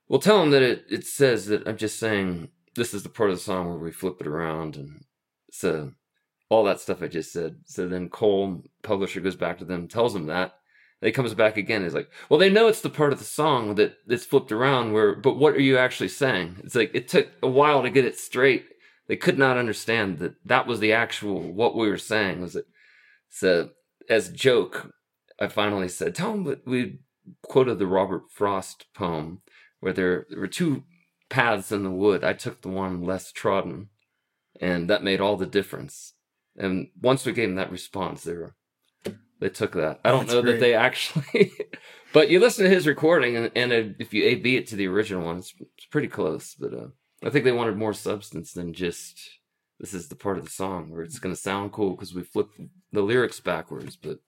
Well, 0.08 0.20
tell 0.20 0.42
him 0.42 0.50
that 0.50 0.62
it, 0.62 0.84
it 0.90 1.06
says 1.06 1.46
that 1.46 1.66
I'm 1.66 1.76
just 1.76 1.98
saying 1.98 2.50
this 2.74 2.94
is 2.94 3.02
the 3.02 3.08
part 3.08 3.30
of 3.30 3.36
the 3.36 3.42
song 3.42 3.68
where 3.68 3.78
we 3.78 3.90
flip 3.90 4.20
it 4.20 4.26
around 4.26 4.76
and 4.76 5.04
so 5.50 5.92
all 6.48 6.64
that 6.64 6.80
stuff 6.80 7.02
I 7.02 7.08
just 7.08 7.32
said. 7.32 7.56
So 7.64 7.88
then 7.88 8.08
Cole, 8.08 8.62
publisher, 8.82 9.20
goes 9.20 9.36
back 9.36 9.58
to 9.58 9.64
them, 9.64 9.88
tells 9.88 10.14
them 10.14 10.26
that. 10.26 10.54
He 11.00 11.12
comes 11.12 11.34
back 11.34 11.56
again. 11.56 11.84
It's 11.84 11.94
like, 11.94 12.10
"Well, 12.28 12.40
they 12.40 12.50
know 12.50 12.66
it's 12.66 12.80
the 12.80 12.90
part 12.90 13.12
of 13.12 13.20
the 13.20 13.24
song 13.24 13.76
that 13.76 13.98
it's 14.08 14.26
flipped 14.26 14.50
around. 14.50 14.92
Where, 14.92 15.14
but 15.14 15.36
what 15.36 15.54
are 15.54 15.60
you 15.60 15.78
actually 15.78 16.08
saying?" 16.08 16.56
It's 16.64 16.74
like 16.74 16.90
it 16.94 17.08
took 17.08 17.28
a 17.42 17.48
while 17.48 17.82
to 17.82 17.90
get 17.90 18.04
it 18.04 18.18
straight. 18.18 18.66
They 19.06 19.16
could 19.16 19.38
not 19.38 19.56
understand 19.56 20.18
that 20.18 20.34
that 20.44 20.66
was 20.66 20.80
the 20.80 20.92
actual 20.92 21.52
what 21.52 21.76
we 21.76 21.88
were 21.88 21.98
saying. 21.98 22.40
Was 22.40 22.56
it? 22.56 22.66
So 23.28 23.70
as 24.08 24.30
joke, 24.30 24.92
I 25.38 25.46
finally 25.48 25.88
said, 25.88 26.14
"Tell 26.14 26.32
them 26.32 26.60
we 26.66 27.00
quoted 27.42 27.78
the 27.78 27.86
Robert 27.86 28.24
Frost 28.32 28.86
poem 28.94 29.42
where 29.80 29.92
there, 29.92 30.26
there 30.30 30.40
were 30.40 30.48
two 30.48 30.82
paths 31.28 31.70
in 31.70 31.84
the 31.84 31.90
wood. 31.90 32.24
I 32.24 32.32
took 32.32 32.62
the 32.62 32.68
one 32.68 33.02
less 33.02 33.30
trodden, 33.30 33.90
and 34.60 34.90
that 34.90 35.04
made 35.04 35.20
all 35.20 35.36
the 35.36 35.46
difference." 35.46 36.14
And 36.56 36.88
once 37.00 37.24
we 37.24 37.32
gave 37.32 37.48
them 37.48 37.56
that 37.56 37.70
response, 37.70 38.24
they 38.24 38.32
were 38.32 38.56
they 39.40 39.48
took 39.48 39.72
that. 39.72 40.00
I 40.04 40.10
don't 40.10 40.20
That's 40.20 40.32
know 40.34 40.42
great. 40.42 40.52
that 40.52 40.60
they 40.60 40.74
actually, 40.74 41.52
but 42.12 42.30
you 42.30 42.40
listen 42.40 42.64
to 42.64 42.70
his 42.70 42.86
recording, 42.86 43.36
and, 43.36 43.50
and 43.54 43.96
if 43.98 44.12
you 44.12 44.24
A 44.24 44.34
B 44.36 44.56
it 44.56 44.66
to 44.68 44.76
the 44.76 44.86
original 44.88 45.24
one, 45.24 45.38
it's, 45.38 45.54
it's 45.76 45.86
pretty 45.86 46.08
close. 46.08 46.54
But 46.58 46.74
uh, 46.74 46.86
I 47.24 47.30
think 47.30 47.44
they 47.44 47.52
wanted 47.52 47.76
more 47.76 47.94
substance 47.94 48.52
than 48.52 48.72
just 48.72 49.20
this 49.80 49.94
is 49.94 50.08
the 50.08 50.16
part 50.16 50.38
of 50.38 50.44
the 50.44 50.50
song 50.50 50.90
where 50.90 51.02
it's 51.02 51.18
going 51.18 51.34
to 51.34 51.40
sound 51.40 51.72
cool 51.72 51.90
because 51.92 52.12
we 52.14 52.22
flipped 52.22 52.58
the 52.92 53.02
lyrics 53.02 53.40
backwards. 53.40 53.96
But 53.96 54.18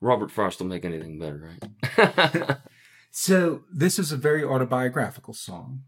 Robert 0.00 0.30
Frost 0.30 0.60
will 0.60 0.66
make 0.68 0.84
anything 0.84 1.18
better, 1.18 1.50
right? 1.98 2.56
So 3.10 3.62
this 3.72 3.98
is 3.98 4.12
a 4.12 4.16
very 4.16 4.44
autobiographical 4.44 5.32
song 5.34 5.84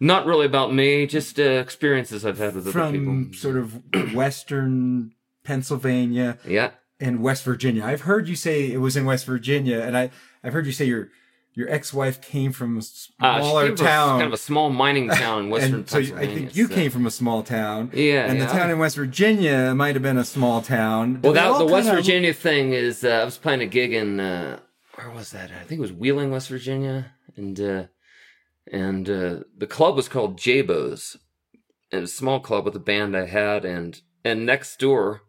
Not 0.00 0.26
really 0.26 0.46
about 0.46 0.72
me, 0.74 1.06
just 1.06 1.38
uh, 1.38 1.42
experiences 1.42 2.24
I've 2.24 2.38
had 2.38 2.54
with 2.54 2.64
other 2.64 2.72
from 2.72 2.92
people. 3.26 3.38
sort 3.38 3.56
of 3.58 4.14
Western 4.14 5.12
Pennsylvania 5.44 6.38
Yeah. 6.46 6.70
and 7.00 7.22
West 7.22 7.44
Virginia. 7.44 7.84
I've 7.84 8.02
heard 8.02 8.28
you 8.28 8.36
say 8.36 8.70
it 8.70 8.78
was 8.78 8.96
in 8.96 9.04
West 9.04 9.26
Virginia, 9.26 9.80
and 9.80 9.96
I 9.96 10.10
I've 10.44 10.52
heard 10.52 10.66
you 10.66 10.72
say 10.72 10.84
your 10.86 11.08
your 11.54 11.68
ex 11.68 11.92
wife 11.92 12.20
came 12.22 12.50
from 12.50 12.76
a 12.76 12.78
Uh, 12.78 12.82
smaller 13.42 13.66
came 13.66 13.76
town. 13.76 14.18
kind 14.20 14.26
of 14.26 14.32
a 14.32 14.38
small 14.38 14.70
mining 14.70 15.08
town 15.22 15.44
in 15.44 15.50
western 15.50 15.74
and 15.74 15.88
so 15.90 15.96
Pennsylvania. 15.98 16.30
I 16.30 16.34
think 16.34 16.56
you 16.56 16.66
so- 16.66 16.74
came 16.74 16.90
from 16.90 17.06
a 17.06 17.10
small 17.10 17.42
town. 17.42 17.90
Yeah, 17.92 18.24
and 18.26 18.38
yeah. 18.38 18.46
the 18.46 18.52
town 18.52 18.70
in 18.70 18.78
West 18.78 18.96
Virginia 18.96 19.74
might 19.74 19.94
have 19.94 20.02
been 20.02 20.16
a 20.16 20.24
small 20.24 20.62
town. 20.62 21.20
Well, 21.22 21.34
that 21.34 21.58
the 21.58 21.66
West 21.66 21.88
kinda- 21.88 22.00
Virginia 22.00 22.32
thing 22.32 22.72
is. 22.72 23.04
Uh, 23.04 23.20
I 23.22 23.24
was 23.24 23.36
playing 23.36 23.60
a 23.60 23.66
gig 23.66 23.92
in 23.92 24.18
uh, 24.20 24.60
where 24.94 25.10
was 25.10 25.30
that? 25.32 25.50
I 25.50 25.64
think 25.64 25.78
it 25.78 25.82
was 25.82 25.92
Wheeling, 25.92 26.30
West 26.30 26.48
Virginia, 26.48 27.12
and 27.36 27.60
uh, 27.60 27.84
and 28.70 29.08
uh, 29.10 29.40
the 29.56 29.66
club 29.66 29.96
was 29.96 30.08
called 30.08 30.38
Jabos. 30.38 31.16
It 31.90 31.96
was 31.98 32.10
a 32.10 32.14
small 32.14 32.40
club 32.40 32.64
with 32.64 32.74
a 32.76 32.80
band 32.80 33.14
I 33.16 33.26
had, 33.26 33.64
and 33.66 34.00
and 34.24 34.46
next 34.46 34.78
door 34.78 35.22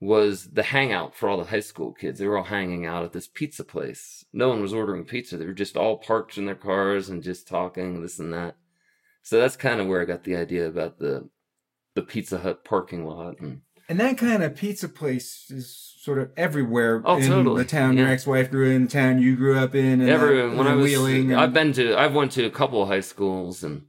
was 0.00 0.48
the 0.52 0.62
hangout 0.62 1.14
for 1.14 1.28
all 1.28 1.38
the 1.38 1.44
high 1.44 1.60
school 1.60 1.92
kids. 1.92 2.18
They 2.18 2.26
were 2.26 2.36
all 2.36 2.44
hanging 2.44 2.84
out 2.84 3.04
at 3.04 3.12
this 3.12 3.26
pizza 3.28 3.64
place. 3.64 4.24
No 4.32 4.48
one 4.50 4.60
was 4.60 4.74
ordering 4.74 5.04
pizza. 5.04 5.36
They 5.36 5.46
were 5.46 5.52
just 5.54 5.76
all 5.76 5.96
parked 5.96 6.36
in 6.36 6.44
their 6.46 6.54
cars 6.54 7.08
and 7.08 7.22
just 7.22 7.48
talking 7.48 8.02
this 8.02 8.18
and 8.18 8.32
that. 8.34 8.56
So 9.22 9.40
that's 9.40 9.56
kind 9.56 9.80
of 9.80 9.86
where 9.86 10.02
I 10.02 10.04
got 10.04 10.24
the 10.24 10.36
idea 10.36 10.66
about 10.66 10.98
the 10.98 11.28
the 11.94 12.02
Pizza 12.02 12.38
Hut 12.38 12.62
parking 12.62 13.06
lot 13.06 13.40
and 13.40 13.62
And 13.88 13.98
that 14.00 14.18
kind 14.18 14.42
of 14.42 14.54
pizza 14.54 14.86
place 14.88 15.46
is 15.50 15.94
sort 15.98 16.18
of 16.18 16.30
everywhere 16.36 17.00
Oh, 17.06 17.16
in 17.16 17.26
totally. 17.28 17.62
the 17.62 17.68
town 17.68 17.96
your 17.96 18.06
ex-wife 18.08 18.50
grew 18.50 18.70
in, 18.70 18.84
the 18.84 18.90
town 18.90 19.18
you 19.18 19.34
grew 19.34 19.56
up 19.58 19.74
in, 19.74 20.02
and 20.02 20.10
Everyone. 20.10 20.50
that- 20.50 20.56
When 20.58 20.66
I 20.66 20.74
was, 20.74 20.94
I've 20.94 21.54
been 21.54 21.72
to, 21.72 21.98
I've 21.98 22.14
went 22.14 22.32
to 22.32 22.44
a 22.44 22.50
couple 22.50 22.82
of 22.82 22.88
high 22.88 23.00
schools, 23.00 23.64
and 23.64 23.86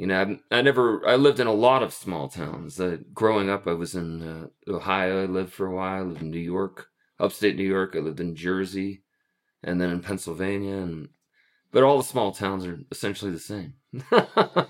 you 0.00 0.06
know, 0.06 0.18
I've, 0.18 0.38
I 0.50 0.62
never, 0.62 1.06
I 1.06 1.16
lived 1.16 1.40
in 1.40 1.46
a 1.46 1.52
lot 1.52 1.82
of 1.82 1.92
small 1.92 2.26
towns. 2.30 2.80
Uh, 2.80 2.96
growing 3.12 3.50
up, 3.50 3.66
I 3.66 3.74
was 3.74 3.94
in 3.94 4.22
uh, 4.22 4.46
Ohio. 4.66 5.24
I 5.24 5.26
lived 5.26 5.52
for 5.52 5.66
a 5.66 5.74
while. 5.74 5.98
I 5.98 6.06
lived 6.06 6.22
in 6.22 6.30
New 6.30 6.38
York, 6.38 6.86
upstate 7.18 7.54
New 7.54 7.68
York. 7.68 7.92
I 7.94 7.98
lived 7.98 8.18
in 8.18 8.34
Jersey, 8.34 9.02
and 9.62 9.78
then 9.78 9.90
in 9.90 10.00
Pennsylvania, 10.00 10.76
and 10.76 11.10
but 11.70 11.82
all 11.82 11.98
the 11.98 12.04
small 12.04 12.32
towns 12.32 12.64
are 12.64 12.78
essentially 12.90 13.30
the 13.30 13.38
same, 13.38 13.74
at 14.10 14.68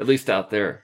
least 0.00 0.28
out 0.28 0.50
there. 0.50 0.82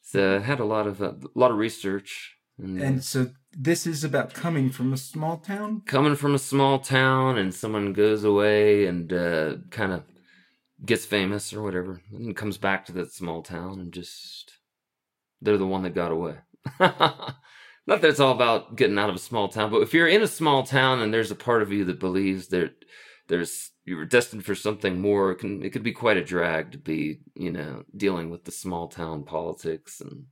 So 0.00 0.36
I 0.36 0.38
had 0.38 0.58
a 0.58 0.64
lot 0.64 0.86
of 0.86 1.02
uh, 1.02 1.12
a 1.12 1.38
lot 1.38 1.50
of 1.50 1.58
research, 1.58 2.38
and, 2.56 2.80
uh, 2.80 2.84
And 2.86 3.04
so 3.04 3.32
this 3.52 3.86
is 3.86 4.04
about 4.04 4.32
coming 4.32 4.70
from 4.70 4.90
a 4.90 4.96
small 4.96 5.36
town. 5.36 5.82
coming 5.84 6.16
from 6.16 6.34
a 6.34 6.38
small 6.38 6.78
town 6.78 7.36
and 7.36 7.54
someone 7.54 7.92
goes 7.92 8.24
away 8.24 8.86
and 8.86 9.12
uh, 9.12 9.56
kind 9.68 9.92
of 9.92 10.02
gets 10.84 11.04
famous 11.04 11.52
or 11.52 11.62
whatever 11.62 12.00
and 12.12 12.36
comes 12.36 12.58
back 12.58 12.86
to 12.86 12.92
that 12.92 13.12
small 13.12 13.42
town 13.42 13.80
and 13.80 13.92
just 13.92 14.52
they're 15.40 15.58
the 15.58 15.66
one 15.66 15.82
that 15.82 15.94
got 15.94 16.12
away. 16.12 16.36
Not 16.80 18.00
that 18.00 18.04
it's 18.04 18.20
all 18.20 18.32
about 18.32 18.76
getting 18.76 18.98
out 18.98 19.10
of 19.10 19.16
a 19.16 19.20
small 19.20 19.48
town 19.48 19.70
but 19.70 19.82
if 19.82 19.94
you're 19.94 20.08
in 20.08 20.22
a 20.22 20.28
small 20.28 20.62
town 20.62 21.00
and 21.00 21.12
there's 21.12 21.30
a 21.30 21.36
part 21.36 21.62
of 21.62 21.72
you 21.72 21.84
that 21.86 22.00
believes 22.00 22.48
that 22.48 22.72
there's 23.28 23.70
you 23.84 23.96
were 23.96 24.04
destined 24.04 24.44
for 24.44 24.54
something 24.54 25.00
more 25.00 25.32
it 25.32 25.36
can 25.36 25.62
it 25.62 25.70
could 25.70 25.82
be 25.82 25.92
quite 25.92 26.16
a 26.16 26.24
drag 26.24 26.72
to 26.72 26.78
be 26.78 27.20
you 27.34 27.50
know 27.50 27.82
dealing 27.96 28.30
with 28.30 28.44
the 28.44 28.52
small 28.52 28.88
town 28.88 29.24
politics 29.24 30.00
and 30.00 30.24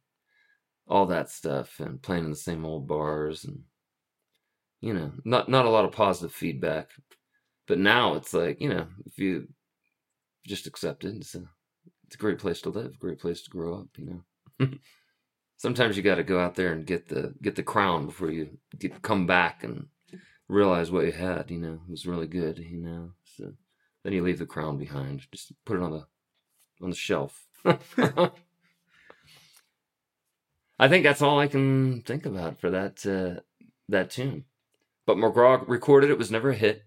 all 0.90 1.06
that 1.06 1.30
stuff 1.30 1.78
and 1.80 2.02
playing 2.02 2.24
in 2.24 2.30
the 2.30 2.36
same 2.36 2.64
old 2.64 2.86
bars 2.86 3.44
and 3.44 3.60
you 4.80 4.92
know 4.92 5.12
not 5.24 5.48
not 5.48 5.66
a 5.66 5.70
lot 5.70 5.84
of 5.84 5.92
positive 5.92 6.32
feedback. 6.32 6.90
But 7.66 7.78
now 7.78 8.14
it's 8.14 8.34
like 8.34 8.60
you 8.60 8.68
know 8.68 8.86
if 9.06 9.18
you 9.18 9.48
just 10.50 10.66
accept 10.66 11.04
it 11.04 11.16
it's 11.16 11.34
a 11.34 11.42
it's 12.06 12.16
a 12.16 12.18
great 12.18 12.38
place 12.38 12.60
to 12.60 12.68
live 12.68 12.98
great 12.98 13.18
place 13.18 13.42
to 13.42 13.50
grow 13.50 13.74
up 13.74 13.88
you 13.96 14.22
know 14.58 14.68
sometimes 15.56 15.96
you 15.96 16.02
got 16.02 16.16
to 16.16 16.22
go 16.22 16.40
out 16.40 16.54
there 16.54 16.72
and 16.72 16.86
get 16.86 17.08
the 17.08 17.34
get 17.40 17.56
the 17.56 17.62
crown 17.62 18.06
before 18.06 18.30
you 18.30 18.58
get 18.78 19.00
come 19.02 19.26
back 19.26 19.64
and 19.64 19.86
realize 20.48 20.90
what 20.90 21.06
you 21.06 21.12
had 21.12 21.50
you 21.50 21.58
know 21.58 21.80
it 21.86 21.90
was 21.90 22.06
really 22.06 22.26
good 22.26 22.58
you 22.58 22.78
know 22.78 23.10
so 23.24 23.52
then 24.02 24.12
you 24.12 24.22
leave 24.22 24.38
the 24.38 24.46
crown 24.46 24.76
behind 24.76 25.26
just 25.32 25.52
put 25.64 25.76
it 25.76 25.82
on 25.82 25.92
the 25.92 26.04
on 26.82 26.90
the 26.90 26.96
shelf 26.96 27.46
I 30.80 30.88
think 30.88 31.04
that's 31.04 31.20
all 31.20 31.38
I 31.38 31.46
can 31.46 32.00
think 32.00 32.24
about 32.24 32.58
for 32.58 32.70
that 32.70 33.04
uh, 33.06 33.42
that 33.90 34.08
tune. 34.08 34.44
But 35.06 35.18
McGraw 35.18 35.62
recorded 35.68 36.08
it 36.08 36.16
was 36.16 36.30
never 36.30 36.50
a 36.50 36.56
hit. 36.56 36.84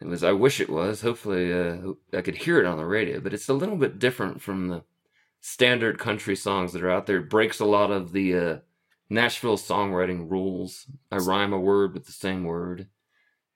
It 0.00 0.06
was 0.06 0.22
I 0.22 0.32
wish 0.32 0.60
it 0.60 0.70
was. 0.70 1.00
Hopefully 1.02 1.52
uh, 1.52 1.92
I 2.12 2.22
could 2.22 2.36
hear 2.36 2.60
it 2.60 2.66
on 2.66 2.78
the 2.78 2.84
radio, 2.84 3.20
but 3.20 3.34
it's 3.34 3.48
a 3.48 3.54
little 3.54 3.76
bit 3.76 3.98
different 3.98 4.40
from 4.40 4.68
the 4.68 4.84
standard 5.40 5.98
country 5.98 6.36
songs 6.36 6.72
that 6.72 6.82
are 6.82 6.90
out 6.90 7.06
there. 7.06 7.18
It 7.18 7.30
breaks 7.30 7.60
a 7.60 7.64
lot 7.64 7.90
of 7.90 8.12
the 8.12 8.36
uh, 8.36 8.56
Nashville 9.10 9.58
songwriting 9.58 10.30
rules. 10.30 10.86
I 11.10 11.16
rhyme 11.16 11.52
a 11.52 11.58
word 11.58 11.94
with 11.94 12.06
the 12.06 12.12
same 12.12 12.44
word. 12.44 12.88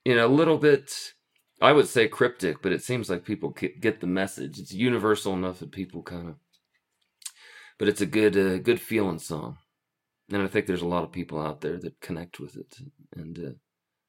You 0.04 0.16
know, 0.16 0.26
a 0.26 0.28
little 0.28 0.58
bit 0.58 1.14
I 1.60 1.72
would 1.72 1.86
say 1.86 2.08
cryptic, 2.08 2.60
but 2.60 2.72
it 2.72 2.82
seems 2.82 3.08
like 3.08 3.24
people 3.24 3.50
get 3.50 4.00
the 4.00 4.06
message. 4.08 4.58
It's 4.58 4.72
universal 4.72 5.34
enough 5.34 5.60
that 5.60 5.70
people 5.70 6.02
kind 6.02 6.28
of 6.30 6.36
but 7.82 7.88
it's 7.88 8.00
a 8.00 8.06
good 8.06 8.36
uh, 8.36 8.58
good 8.58 8.80
feeling 8.80 9.18
song 9.18 9.58
and 10.30 10.40
i 10.40 10.46
think 10.46 10.66
there's 10.66 10.82
a 10.82 10.86
lot 10.86 11.02
of 11.02 11.10
people 11.10 11.40
out 11.40 11.60
there 11.60 11.78
that 11.78 12.00
connect 12.00 12.38
with 12.38 12.56
it 12.56 12.76
and 13.16 13.38
uh, 13.38 13.50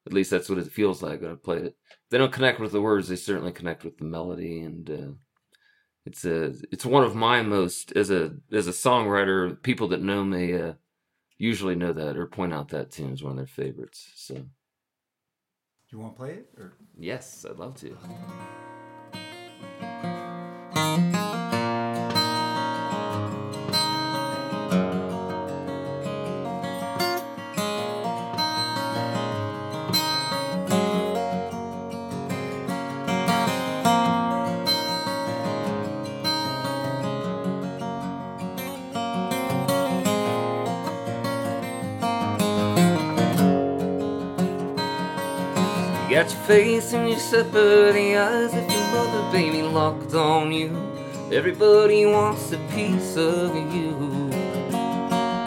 at 0.06 0.12
least 0.12 0.30
that's 0.30 0.48
what 0.48 0.58
it 0.58 0.70
feels 0.72 1.02
like 1.02 1.20
when 1.20 1.32
i 1.32 1.34
play 1.34 1.56
it 1.58 1.76
if 1.90 1.96
they 2.10 2.18
don't 2.18 2.32
connect 2.32 2.60
with 2.60 2.72
the 2.72 2.80
words 2.80 3.08
they 3.08 3.16
certainly 3.16 3.52
connect 3.52 3.84
with 3.84 3.96
the 3.98 4.04
melody 4.04 4.60
and 4.62 4.90
uh, 4.90 5.12
it's 6.06 6.24
a 6.24 6.54
it's 6.70 6.84
one 6.86 7.02
of 7.04 7.14
my 7.14 7.40
most 7.42 7.92
as 7.92 8.10
a 8.10 8.34
as 8.52 8.66
a 8.66 8.70
songwriter 8.72 9.60
people 9.62 9.88
that 9.88 10.02
know 10.02 10.22
me 10.24 10.54
uh, 10.54 10.72
usually 11.38 11.74
know 11.74 11.92
that 11.92 12.16
or 12.16 12.26
point 12.26 12.52
out 12.54 12.68
that 12.68 12.90
tune 12.90 13.12
as 13.12 13.22
one 13.22 13.32
of 13.32 13.36
their 13.38 13.46
favorites 13.46 14.10
so 14.14 14.34
Do 14.34 14.46
You 15.90 15.98
want 15.98 16.14
to 16.14 16.18
play 16.18 16.30
it? 16.32 16.48
Or? 16.58 16.74
yes 16.98 17.44
i'd 17.48 17.58
love 17.58 17.74
to 17.76 17.96
got 46.14 46.30
your 46.30 46.42
face 46.42 46.92
and 46.92 47.08
your 47.08 47.18
separate 47.18 47.96
eyes 48.16 48.54
if 48.54 48.70
your 48.70 48.86
mother 48.92 49.32
baby 49.32 49.62
locked 49.62 50.14
on 50.14 50.52
you. 50.52 50.70
Everybody 51.32 52.06
wants 52.06 52.52
a 52.52 52.58
piece 52.72 53.16
of 53.16 53.52
you. 53.74 54.30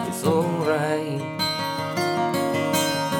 It's 0.06 0.22
alright. 0.26 1.20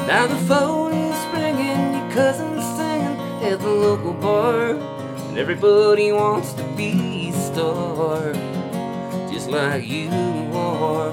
Now 0.07 0.27
the 0.27 0.37
phone 0.47 0.93
is 0.93 1.33
ringing, 1.33 1.95
your 1.97 2.11
cousin's 2.13 2.67
singing 2.77 3.17
at 3.51 3.59
the 3.61 3.71
local 3.71 4.13
bar. 4.13 4.73
And 4.73 5.39
Everybody 5.39 6.13
wants 6.13 6.53
to 6.53 6.65
be 6.77 7.31
a 7.31 7.33
star, 7.33 8.35
just 9.33 9.49
like 9.49 9.89
you 9.89 10.11
are. 10.53 11.13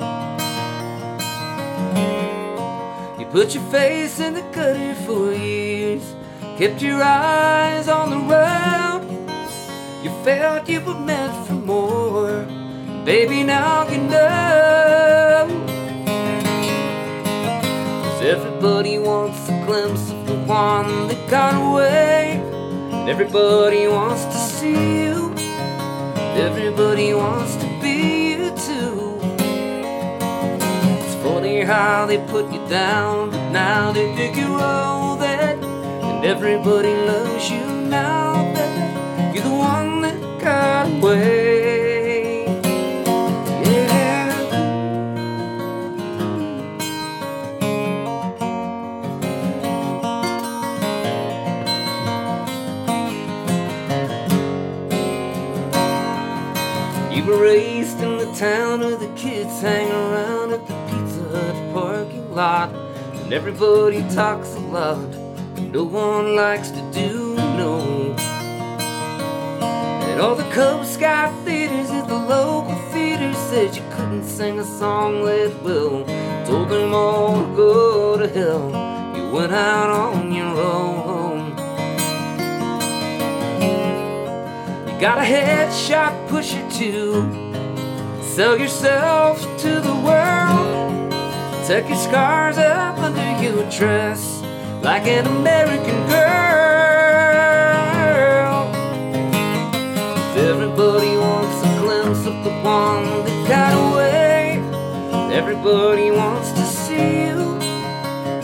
You 3.17 3.25
put 3.27 3.55
your 3.55 3.63
face 3.71 4.19
in 4.19 4.33
the 4.33 4.41
gutter 4.51 4.95
for 5.05 5.31
years, 5.31 6.14
kept 6.57 6.81
your 6.81 7.03
eyes 7.03 7.89
on 7.89 8.09
the 8.11 8.21
road. 8.33 9.01
You 10.01 10.11
felt 10.23 10.69
you 10.69 10.79
were 10.79 10.93
meant 10.93 11.35
for 11.45 11.53
more, 11.53 12.45
baby. 13.03 13.43
Now 13.43 13.85
you 13.89 13.97
know. 13.97 15.47
'Cause 18.01 18.21
everybody 18.33 18.97
wants 18.99 19.49
a 19.49 19.65
glimpse 19.65 20.11
of 20.11 20.25
the 20.27 20.37
one 20.47 21.07
that 21.09 21.21
got 21.29 21.53
away. 21.55 22.39
Everybody 23.05 23.87
wants 23.87 24.23
to 24.23 24.37
see 24.55 25.03
you. 25.03 25.35
Everybody 26.47 27.13
wants 27.13 27.55
to 27.57 27.67
be 27.81 28.35
you 28.39 28.51
too. 28.67 29.19
It's 31.03 31.15
funny 31.23 31.63
how 31.63 32.05
they 32.05 32.19
put 32.33 32.45
you 32.53 32.61
down, 32.69 33.29
but 33.31 33.43
now 33.51 33.91
they 33.91 34.07
all 34.61 34.95
that. 34.95 35.01
And 35.01 35.04
everybody 36.25 36.91
loves 37.05 37.51
you 37.51 37.63
now 37.87 38.33
that 38.55 39.35
you're 39.35 39.43
the 39.43 39.49
one 39.53 40.01
that 40.01 40.41
got 40.41 40.87
away. 40.91 42.45
Yeah. 43.63 44.31
You 57.11 57.23
were 57.23 57.37
raised 57.43 57.99
in 57.99 58.17
the 58.17 58.33
town 58.33 58.79
where 58.79 58.95
the 58.97 59.13
kids 59.15 59.61
hang 59.61 59.91
around 59.91 60.53
at 60.53 60.65
the 60.65 60.73
Pizza 60.89 61.21
Hut 61.29 61.73
parking 61.73 62.33
lot. 62.33 62.73
And 62.73 63.31
everybody 63.31 64.01
talks 64.09 64.55
a 64.55 64.59
lot, 64.59 65.14
no 65.75 65.83
one 65.83 66.37
likes 66.37 66.71
to 66.71 66.81
do 66.93 67.35
no. 67.35 68.15
At 70.09 70.21
all 70.21 70.33
the 70.33 70.49
Cub 70.53 70.85
Scout 70.85 71.33
theaters 71.43 71.89
at 71.89 72.07
the 72.07 72.15
local 72.15 72.75
theater 72.93 73.33
said 73.33 73.75
you 73.75 73.83
couldn't 73.91 74.23
sing 74.23 74.57
a 74.57 74.63
song 74.63 75.25
that 75.25 75.53
well. 75.63 76.05
Told 76.45 76.69
them 76.69 76.93
all 76.93 77.41
to 77.41 77.55
go 77.57 78.17
to 78.17 78.27
hell. 78.29 78.67
You 79.17 79.29
went 79.33 79.51
out 79.51 79.89
on 79.89 80.31
your 80.31 80.55
own. 80.77 81.49
You 84.87 84.97
got 85.01 85.17
a 85.17 85.27
headshot 85.33 86.29
pusher 86.29 86.65
too. 86.71 87.27
Sell 88.23 88.57
yourself 88.57 89.41
to 89.63 89.81
the 89.81 89.95
world. 90.07 91.11
Tuck 91.67 91.89
your 91.89 91.97
scars 91.97 92.57
up 92.57 92.97
under 92.99 93.43
your 93.43 93.69
dress 93.69 94.34
like 94.85 95.07
an 95.07 95.25
American 95.25 95.99
girl. 96.07 96.25
Everybody 100.37 101.17
wants 101.17 101.57
a 101.63 101.71
glimpse 101.79 102.23
of 102.27 102.43
the 102.43 102.51
one 102.61 103.05
that 103.25 103.47
got 103.49 103.73
away. 103.73 104.61
Everybody 105.33 106.11
wants 106.11 106.51
to 106.51 106.61
see 106.61 107.25
you. 107.25 107.39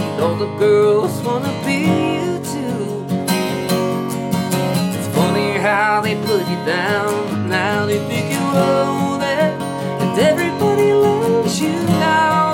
And 0.01 0.19
all 0.19 0.36
the 0.36 0.51
girls 0.57 1.13
wanna 1.21 1.53
be 1.63 1.81
you 2.15 2.39
too. 2.53 3.05
It's 4.98 5.10
funny 5.15 5.60
how 5.60 6.01
they 6.01 6.15
put 6.25 6.41
you 6.50 6.60
down, 6.65 7.13
but 7.29 7.43
now 7.45 7.86
they 7.86 8.00
think 8.10 8.31
you 8.33 8.45
that. 9.25 9.53
And 10.01 10.17
everybody 10.17 10.91
loves 10.91 11.62
you 11.62 11.75
now 12.07 12.50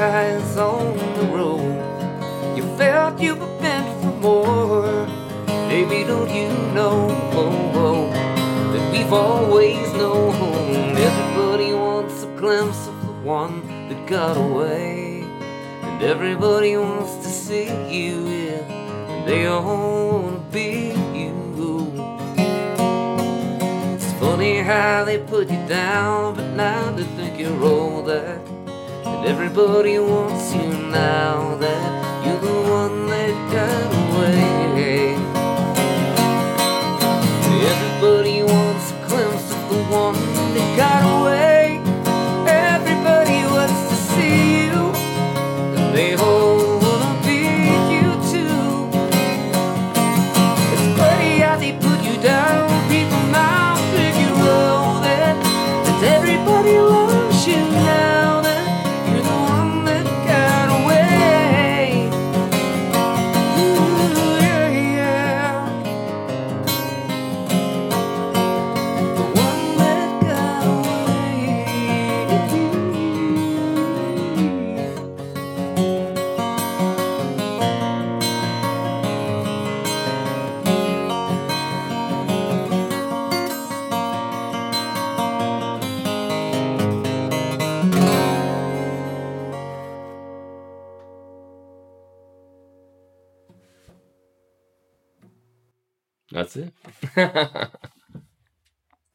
eyes 0.00 0.56
on 0.56 0.96
the 0.96 1.26
road. 1.36 1.76
You 2.56 2.62
felt 2.76 3.20
you 3.20 3.34
were 3.34 3.60
meant 3.60 4.02
for 4.02 4.12
more. 4.20 5.06
Baby, 5.68 6.04
don't 6.04 6.30
you 6.34 6.48
know 6.74 7.08
oh, 7.32 7.72
oh, 7.74 8.10
that 8.72 8.92
we've 8.92 9.12
always 9.12 9.92
known 9.92 10.34
everybody 10.96 11.72
wants 11.74 12.22
a 12.22 12.26
glimpse 12.38 12.88
of 12.88 13.00
the 13.02 13.12
one 13.22 13.88
that 13.88 14.08
got 14.08 14.36
away, 14.36 15.22
and 15.82 16.02
everybody 16.02 16.76
wants 16.76 17.16
to 17.16 17.28
see 17.28 17.66
you, 17.88 18.26
yeah, 18.26 18.62
and 19.12 19.28
they 19.28 19.46
all 19.46 20.22
wanna 20.22 20.38
be 20.50 20.92
you. 21.14 21.30
It's 23.94 24.12
funny 24.14 24.58
how 24.58 25.04
they 25.04 25.18
put 25.18 25.50
you 25.50 25.62
down, 25.68 26.34
but 26.36 26.48
now 26.54 26.90
they 26.92 27.04
think 27.04 27.38
you're 27.38 27.62
all 27.62 28.02
everybody 29.26 29.98
wants 29.98 30.54
you 30.54 30.72
now 30.90 31.56
that 31.56 32.26
you're 32.26 32.40
the 32.40 32.70
one 32.70 33.06
that 33.08 33.52
got 33.52 34.16
away. 34.16 35.09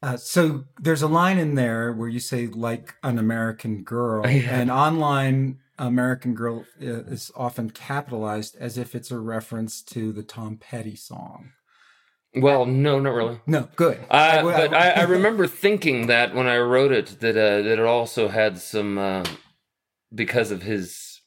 Uh, 0.02 0.16
so 0.16 0.64
there's 0.78 1.02
a 1.02 1.08
line 1.08 1.38
in 1.38 1.54
there 1.54 1.92
where 1.92 2.08
you 2.08 2.20
say 2.20 2.46
like 2.46 2.94
an 3.02 3.18
American 3.18 3.82
girl, 3.82 4.26
Yeah. 4.28 4.60
and 4.60 4.70
online 4.70 5.58
American 5.78 6.34
girl 6.34 6.64
uh, 6.80 7.04
is 7.04 7.32
often 7.34 7.70
capitalized 7.70 8.56
as 8.60 8.78
if 8.78 8.94
it's 8.94 9.10
a 9.10 9.18
reference 9.18 9.82
to 9.82 10.12
the 10.12 10.22
Tom 10.22 10.58
Petty 10.58 10.96
song. 10.96 11.50
well, 12.34 12.66
no, 12.66 13.00
not 13.00 13.14
really. 13.14 13.40
No, 13.46 13.68
good. 13.74 13.98
Uh, 14.10 14.42
but 14.42 14.74
I, 14.74 14.90
I 14.90 15.02
remember 15.16 15.46
thinking 15.46 16.06
that 16.06 16.34
when 16.34 16.46
I 16.46 16.58
wrote 16.58 16.92
it, 16.92 17.18
that 17.20 17.36
uh, 17.36 17.62
that 17.62 17.78
it 17.78 17.80
also 17.80 18.28
had 18.28 18.58
some 18.58 18.98
uh, 18.98 19.24
because 20.14 20.50
of 20.50 20.62
his 20.62 21.22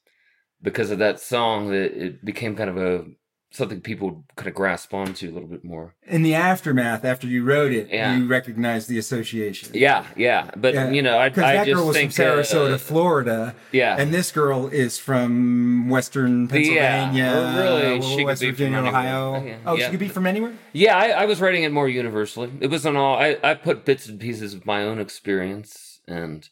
because 0.61 0.91
of 0.91 0.99
that 0.99 1.19
song 1.19 1.69
that 1.69 1.91
it 2.05 2.23
became 2.23 2.55
kind 2.55 2.69
of 2.69 2.77
a 2.77 3.05
something 3.51 3.81
people 3.81 4.23
kind 4.35 4.47
of 4.47 4.53
grasp 4.53 4.93
onto 4.93 5.27
a 5.27 5.31
little 5.31 5.47
bit 5.49 5.63
more. 5.63 5.95
in 6.05 6.21
the 6.21 6.35
aftermath, 6.35 7.03
after 7.03 7.25
you 7.25 7.43
wrote 7.43 7.71
it, 7.71 7.89
Yeah. 7.89 8.15
you 8.15 8.27
recognized 8.27 8.87
the 8.89 8.99
association. 8.99 9.69
Yeah, 9.73 10.05
yeah, 10.15 10.51
but 10.55 10.75
Yeah, 10.75 10.91
you 10.91 11.01
know, 11.01 11.17
I, 11.17 11.29
Because 11.29 11.43
that 11.43 11.65
just 11.65 11.75
girl 11.75 11.87
was 11.87 11.95
think 11.97 12.13
from 12.13 12.25
Sarasota, 12.25 12.73
uh, 12.73 12.77
Florida, 12.77 13.55
yeah, 13.71 13.95
and 13.97 14.13
this 14.13 14.31
girl 14.31 14.67
is 14.67 14.99
from 14.99 15.89
Western 15.89 16.47
Pennsylvania, 16.47 17.11
Yeah, 17.23 17.57
really, 17.59 17.97
uh, 17.97 18.01
she 18.01 18.17
could 18.17 18.25
West 18.25 18.41
be 18.41 18.51
Virginia. 18.51 18.79
Ohio. 18.79 19.35
Oh, 19.35 19.43
yeah. 19.43 19.57
Oh, 19.65 19.77
she 19.77 19.89
could 19.89 19.99
be 19.99 20.09
from 20.09 20.27
anywhere. 20.27 20.53
Yeah, 20.73 20.95
I, 20.95 21.07
I 21.09 21.25
was 21.25 21.41
writing 21.41 21.63
it 21.63 21.71
more 21.71 21.89
universally. 21.89 22.51
It 22.61 22.69
wasn't 22.69 22.97
all. 22.97 23.17
I, 23.17 23.37
I 23.43 23.55
put 23.55 23.83
bits 23.83 24.07
and 24.07 24.19
pieces 24.19 24.53
of 24.53 24.65
my 24.67 24.83
own 24.83 24.99
experience 24.99 26.01
and 26.07 26.47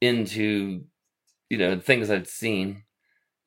into 0.00 0.84
you 1.50 1.58
know, 1.58 1.78
things 1.78 2.10
I'd 2.10 2.26
seen, 2.26 2.82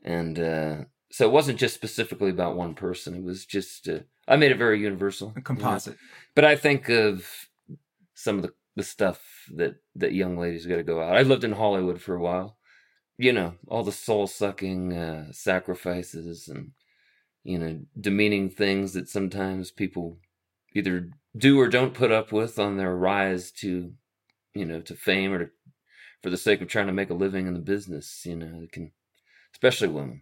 and 0.03 0.39
uh, 0.39 0.75
so 1.17 1.25
it 1.25 1.32
wasn't 1.32 1.58
just 1.58 1.73
specifically 1.73 2.30
about 2.30 2.56
one 2.56 2.75
person. 2.75 3.15
It 3.15 3.23
was 3.23 3.43
just 3.43 3.89
uh, 3.89 4.01
I 4.27 4.36
made 4.36 4.51
it 4.51 4.60
very 4.60 4.80
universal, 4.80 5.34
A 5.36 5.41
composite. 5.41 5.93
you 5.93 5.97
know. 5.97 6.32
But 6.36 6.45
I 6.45 6.56
think 6.56 6.89
of 6.89 7.27
some 8.13 8.36
of 8.36 8.43
the 8.43 8.53
the 8.75 8.84
stuff 8.84 9.19
that 9.56 9.77
that 9.95 10.13
young 10.13 10.38
ladies 10.38 10.67
got 10.67 10.75
to 10.75 10.84
go 10.84 11.01
out. 11.01 11.17
I 11.17 11.23
lived 11.23 11.43
in 11.43 11.53
Hollywood 11.53 11.99
for 11.99 12.13
a 12.13 12.21
while, 12.21 12.60
you 13.17 13.34
know, 13.34 13.56
all 13.67 13.84
the 13.84 13.91
soul 13.91 14.27
sucking 14.27 14.93
uh, 14.93 15.32
sacrifices 15.32 16.47
and 16.49 16.73
you 17.43 17.58
know 17.58 17.80
demeaning 17.99 18.51
things 18.51 18.93
that 18.93 19.10
sometimes 19.10 19.71
people 19.71 20.19
either 20.75 21.10
do 21.36 21.60
or 21.60 21.67
don't 21.67 21.95
put 21.95 22.12
up 22.12 22.32
with 22.32 22.60
on 22.60 22.77
their 22.77 22.95
rise 22.95 23.49
to 23.63 23.93
you 24.53 24.65
know 24.65 24.82
to 24.82 24.93
fame 24.93 25.34
or 25.34 25.39
to, 25.45 25.51
for 26.21 26.30
the 26.30 26.38
sake 26.38 26.62
of 26.62 26.67
trying 26.67 26.86
to 26.88 26.93
make 26.93 27.10
a 27.10 27.15
living 27.15 27.47
in 27.47 27.56
the 27.56 27.60
business 27.60 28.23
you 28.23 28.36
know 28.36 28.62
it 28.62 28.71
can 28.71 28.91
especially 29.53 29.88
women 29.88 30.21